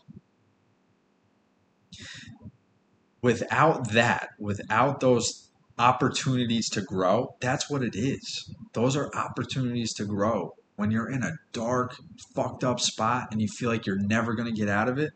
without 3.22 3.90
that, 3.92 4.30
without 4.38 5.00
those 5.00 5.47
opportunities 5.78 6.68
to 6.70 6.82
grow, 6.82 7.36
that's 7.40 7.70
what 7.70 7.82
it 7.82 7.94
is. 7.94 8.54
Those 8.72 8.96
are 8.96 9.10
opportunities 9.14 9.92
to 9.94 10.04
grow. 10.04 10.54
When 10.76 10.90
you're 10.90 11.10
in 11.10 11.24
a 11.24 11.32
dark, 11.52 11.96
fucked 12.34 12.62
up 12.62 12.80
spot 12.80 13.28
and 13.32 13.42
you 13.42 13.48
feel 13.48 13.68
like 13.68 13.86
you're 13.86 13.98
never 13.98 14.34
going 14.34 14.52
to 14.52 14.58
get 14.58 14.68
out 14.68 14.88
of 14.88 14.98
it, 14.98 15.12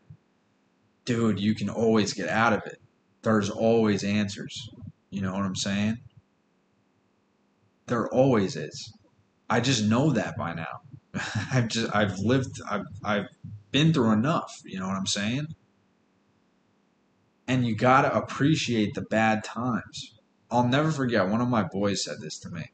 dude, 1.05 1.39
you 1.39 1.55
can 1.55 1.69
always 1.69 2.13
get 2.13 2.29
out 2.29 2.53
of 2.53 2.61
it. 2.65 2.81
There's 3.21 3.49
always 3.49 4.03
answers. 4.03 4.69
You 5.09 5.21
know 5.21 5.33
what 5.33 5.43
I'm 5.43 5.55
saying? 5.55 5.99
There 7.87 8.07
always 8.09 8.55
is. 8.55 8.91
I 9.49 9.59
just 9.59 9.85
know 9.85 10.11
that 10.11 10.35
by 10.37 10.53
now. 10.53 10.81
I've 11.51 11.67
just 11.67 11.95
I've 11.95 12.19
lived 12.19 12.59
I've 12.69 12.85
I've 13.03 13.27
been 13.71 13.93
through 13.93 14.11
enough. 14.11 14.61
You 14.65 14.79
know 14.79 14.87
what 14.87 14.97
I'm 14.97 15.05
saying? 15.05 15.47
And 17.47 17.65
you 17.67 17.75
got 17.75 18.03
to 18.03 18.15
appreciate 18.15 18.93
the 18.93 19.01
bad 19.01 19.43
times. 19.43 20.15
I'll 20.51 20.67
never 20.67 20.91
forget, 20.91 21.27
one 21.27 21.41
of 21.41 21.49
my 21.49 21.63
boys 21.63 22.03
said 22.03 22.17
this 22.21 22.39
to 22.39 22.49
me, 22.49 22.65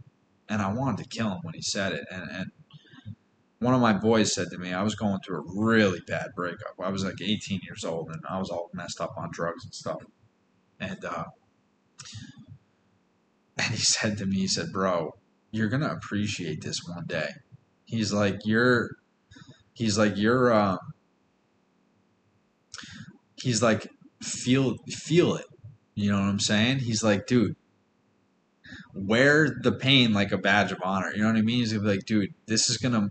and 0.49 0.61
I 0.61 0.73
wanted 0.73 1.03
to 1.03 1.09
kill 1.09 1.29
him 1.29 1.39
when 1.43 1.53
he 1.53 1.61
said 1.61 1.93
it. 1.93 2.05
And, 2.11 2.29
and 2.29 2.45
one 3.59 3.73
of 3.73 3.81
my 3.81 3.93
boys 3.93 4.33
said 4.33 4.49
to 4.51 4.57
me, 4.57 4.73
I 4.73 4.83
was 4.83 4.95
going 4.95 5.19
through 5.25 5.39
a 5.39 5.61
really 5.61 5.99
bad 6.07 6.27
breakup. 6.35 6.73
I 6.81 6.89
was 6.89 7.03
like 7.03 7.21
18 7.21 7.59
years 7.63 7.83
old, 7.83 8.09
and 8.09 8.21
I 8.29 8.39
was 8.39 8.49
all 8.49 8.69
messed 8.73 9.01
up 9.01 9.11
on 9.17 9.29
drugs 9.31 9.63
and 9.63 9.73
stuff. 9.73 10.01
And, 10.79 11.03
uh, 11.03 11.25
and 13.57 13.67
he 13.67 13.77
said 13.83 14.17
to 14.17 14.25
me, 14.25 14.37
he 14.37 14.47
said, 14.47 14.71
bro, 14.71 15.11
you're 15.51 15.69
to 15.69 15.91
appreciate 15.91 16.61
this 16.61 16.79
one 16.87 17.05
day. 17.05 17.29
He's 17.85 18.13
like, 18.13 18.37
you're, 18.45 18.89
he's 19.73 19.97
like, 19.97 20.15
you're, 20.15 20.53
um, 20.53 20.77
he's 23.41 23.61
like, 23.61 23.87
feel, 24.21 24.75
feel 24.87 25.35
it. 25.35 25.45
You 25.95 26.11
know 26.11 26.19
what 26.19 26.29
I'm 26.29 26.39
saying? 26.39 26.79
He's 26.79 27.03
like, 27.03 27.27
dude, 27.27 27.55
wear 28.99 29.57
the 29.61 29.71
pain 29.71 30.13
like 30.13 30.31
a 30.31 30.37
badge 30.37 30.71
of 30.71 30.79
honor. 30.83 31.11
You 31.13 31.21
know 31.21 31.27
what 31.27 31.37
I 31.37 31.41
mean? 31.41 31.59
He's 31.59 31.73
gonna 31.73 31.83
be 31.83 31.95
like, 31.95 32.05
dude, 32.05 32.33
this 32.45 32.69
is 32.69 32.77
gonna. 32.77 33.09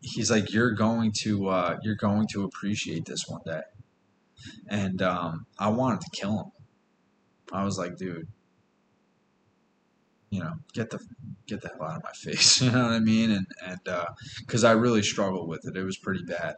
He's 0.00 0.30
like, 0.30 0.52
you're 0.52 0.72
going 0.72 1.12
to, 1.22 1.48
uh, 1.48 1.78
you're 1.82 1.96
going 1.96 2.28
to 2.28 2.44
appreciate 2.44 3.06
this 3.06 3.24
one 3.26 3.40
day. 3.44 3.62
And 4.68 5.02
um, 5.02 5.46
I 5.58 5.68
wanted 5.70 6.02
to 6.02 6.10
kill 6.12 6.38
him. 6.38 6.52
I 7.52 7.64
was 7.64 7.76
like, 7.76 7.96
dude, 7.96 8.28
you 10.30 10.40
know, 10.40 10.54
get 10.74 10.90
the 10.90 10.98
get 11.46 11.62
the 11.62 11.68
hell 11.68 11.88
out 11.88 11.96
of 11.96 12.04
my 12.04 12.10
face. 12.14 12.60
You 12.60 12.70
know 12.70 12.84
what 12.84 12.92
I 12.92 13.00
mean? 13.00 13.30
And 13.30 13.46
and 13.64 13.80
because 14.40 14.64
uh, 14.64 14.68
I 14.68 14.72
really 14.72 15.02
struggled 15.02 15.48
with 15.48 15.66
it, 15.66 15.76
it 15.76 15.84
was 15.84 15.96
pretty 15.96 16.24
bad. 16.24 16.56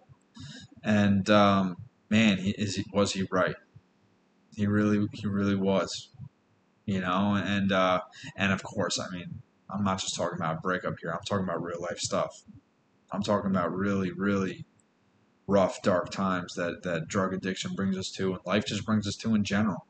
And 0.83 1.29
um, 1.31 1.77
man, 2.11 2.39
he, 2.39 2.51
is 2.51 2.77
he, 2.77 2.85
was 2.93 3.13
he 3.13 3.27
right? 3.31 3.57
He 4.57 4.67
really 4.67 5.07
he 5.13 5.27
really 5.27 5.57
was. 5.57 6.11
You 6.89 7.01
know, 7.01 7.35
and 7.35 7.71
uh, 7.71 8.01
and 8.37 8.53
of 8.53 8.63
course, 8.63 8.99
I 8.99 9.11
mean, 9.11 9.43
I'm 9.69 9.85
not 9.85 9.99
just 10.01 10.17
talking 10.17 10.39
about 10.39 10.63
breakup 10.63 10.95
here. 11.01 11.11
I'm 11.11 11.25
talking 11.27 11.45
about 11.45 11.63
real 11.63 11.83
life 11.83 11.99
stuff. 11.99 12.43
I'm 13.13 13.23
talking 13.23 13.51
about 13.51 13.75
really 13.75 14.11
really 14.13 14.65
rough, 15.47 15.83
dark 15.83 16.11
times 16.11 16.55
that 16.55 16.83
that 16.85 17.09
drug 17.09 17.35
addiction 17.35 17.75
brings 17.75 17.99
us 17.99 18.11
to, 18.13 18.33
and 18.33 18.41
life 18.47 18.65
just 18.65 18.87
brings 18.87 19.07
us 19.07 19.17
to 19.17 19.35
in 19.35 19.45
general 19.45 19.87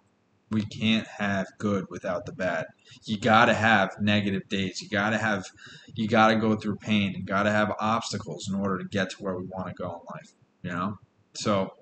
we 0.51 0.65
can't 0.65 1.07
have 1.07 1.47
good 1.59 1.87
without 1.91 2.27
the 2.27 2.33
bad. 2.33 2.67
You 3.05 3.19
got 3.19 3.47
to 3.47 3.55
have 3.55 3.97
negative 4.01 4.49
days. 4.49 4.81
You 4.81 4.89
got 4.89 5.11
to 5.11 5.19
have, 5.19 5.47
you 5.95 6.09
got 6.09 6.29
to 6.29 6.37
go 6.37 6.57
through 6.57 6.77
pain. 6.77 7.13
You 7.17 7.23
got 7.23 7.43
to 7.43 7.51
have 7.51 7.75
obstacles 7.79 8.49
in 8.49 8.59
order 8.59 8.79
to 8.79 8.89
get 8.89 9.11
to 9.11 9.17
where 9.23 9.37
we 9.37 9.45
want 9.45 9.69
to 9.69 9.75
go 9.75 9.91
in 9.91 10.01
life. 10.15 10.33
You 10.63 10.71
know. 10.71 10.99
So, 11.35 11.75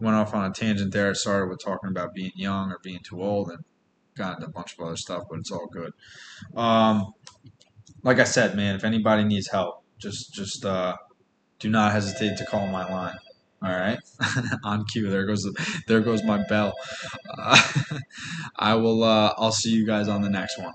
went 0.00 0.16
off 0.16 0.34
on 0.34 0.50
a 0.50 0.54
tangent 0.54 0.92
there. 0.92 1.14
Started 1.14 1.48
with 1.48 1.62
talking 1.62 1.90
about 1.90 2.14
being 2.14 2.32
young 2.34 2.70
or 2.70 2.78
being 2.82 3.00
too 3.00 3.22
old, 3.22 3.50
and 3.50 3.64
got 4.16 4.42
a 4.42 4.48
bunch 4.48 4.76
of 4.78 4.84
other 4.86 4.96
stuff, 4.96 5.24
but 5.28 5.38
it's 5.38 5.50
all 5.50 5.66
good. 5.72 5.92
Um, 6.56 7.12
like 8.02 8.18
I 8.18 8.24
said, 8.24 8.56
man, 8.56 8.76
if 8.76 8.84
anybody 8.84 9.24
needs 9.24 9.48
help, 9.48 9.84
just 9.98 10.32
just 10.32 10.64
uh, 10.64 10.96
do 11.58 11.68
not 11.68 11.92
hesitate 11.92 12.36
to 12.38 12.46
call 12.46 12.66
my 12.66 12.90
line. 12.90 13.16
All 13.62 13.70
right, 13.70 13.98
on 14.64 14.86
cue. 14.86 15.10
There 15.10 15.26
goes 15.26 15.42
the, 15.42 15.82
there 15.86 16.00
goes 16.00 16.22
my 16.24 16.42
bell. 16.48 16.72
Uh, 17.36 17.60
I 18.56 18.74
will. 18.74 19.04
Uh, 19.04 19.34
I'll 19.36 19.52
see 19.52 19.70
you 19.70 19.86
guys 19.86 20.08
on 20.08 20.22
the 20.22 20.30
next 20.30 20.58
one. 20.58 20.72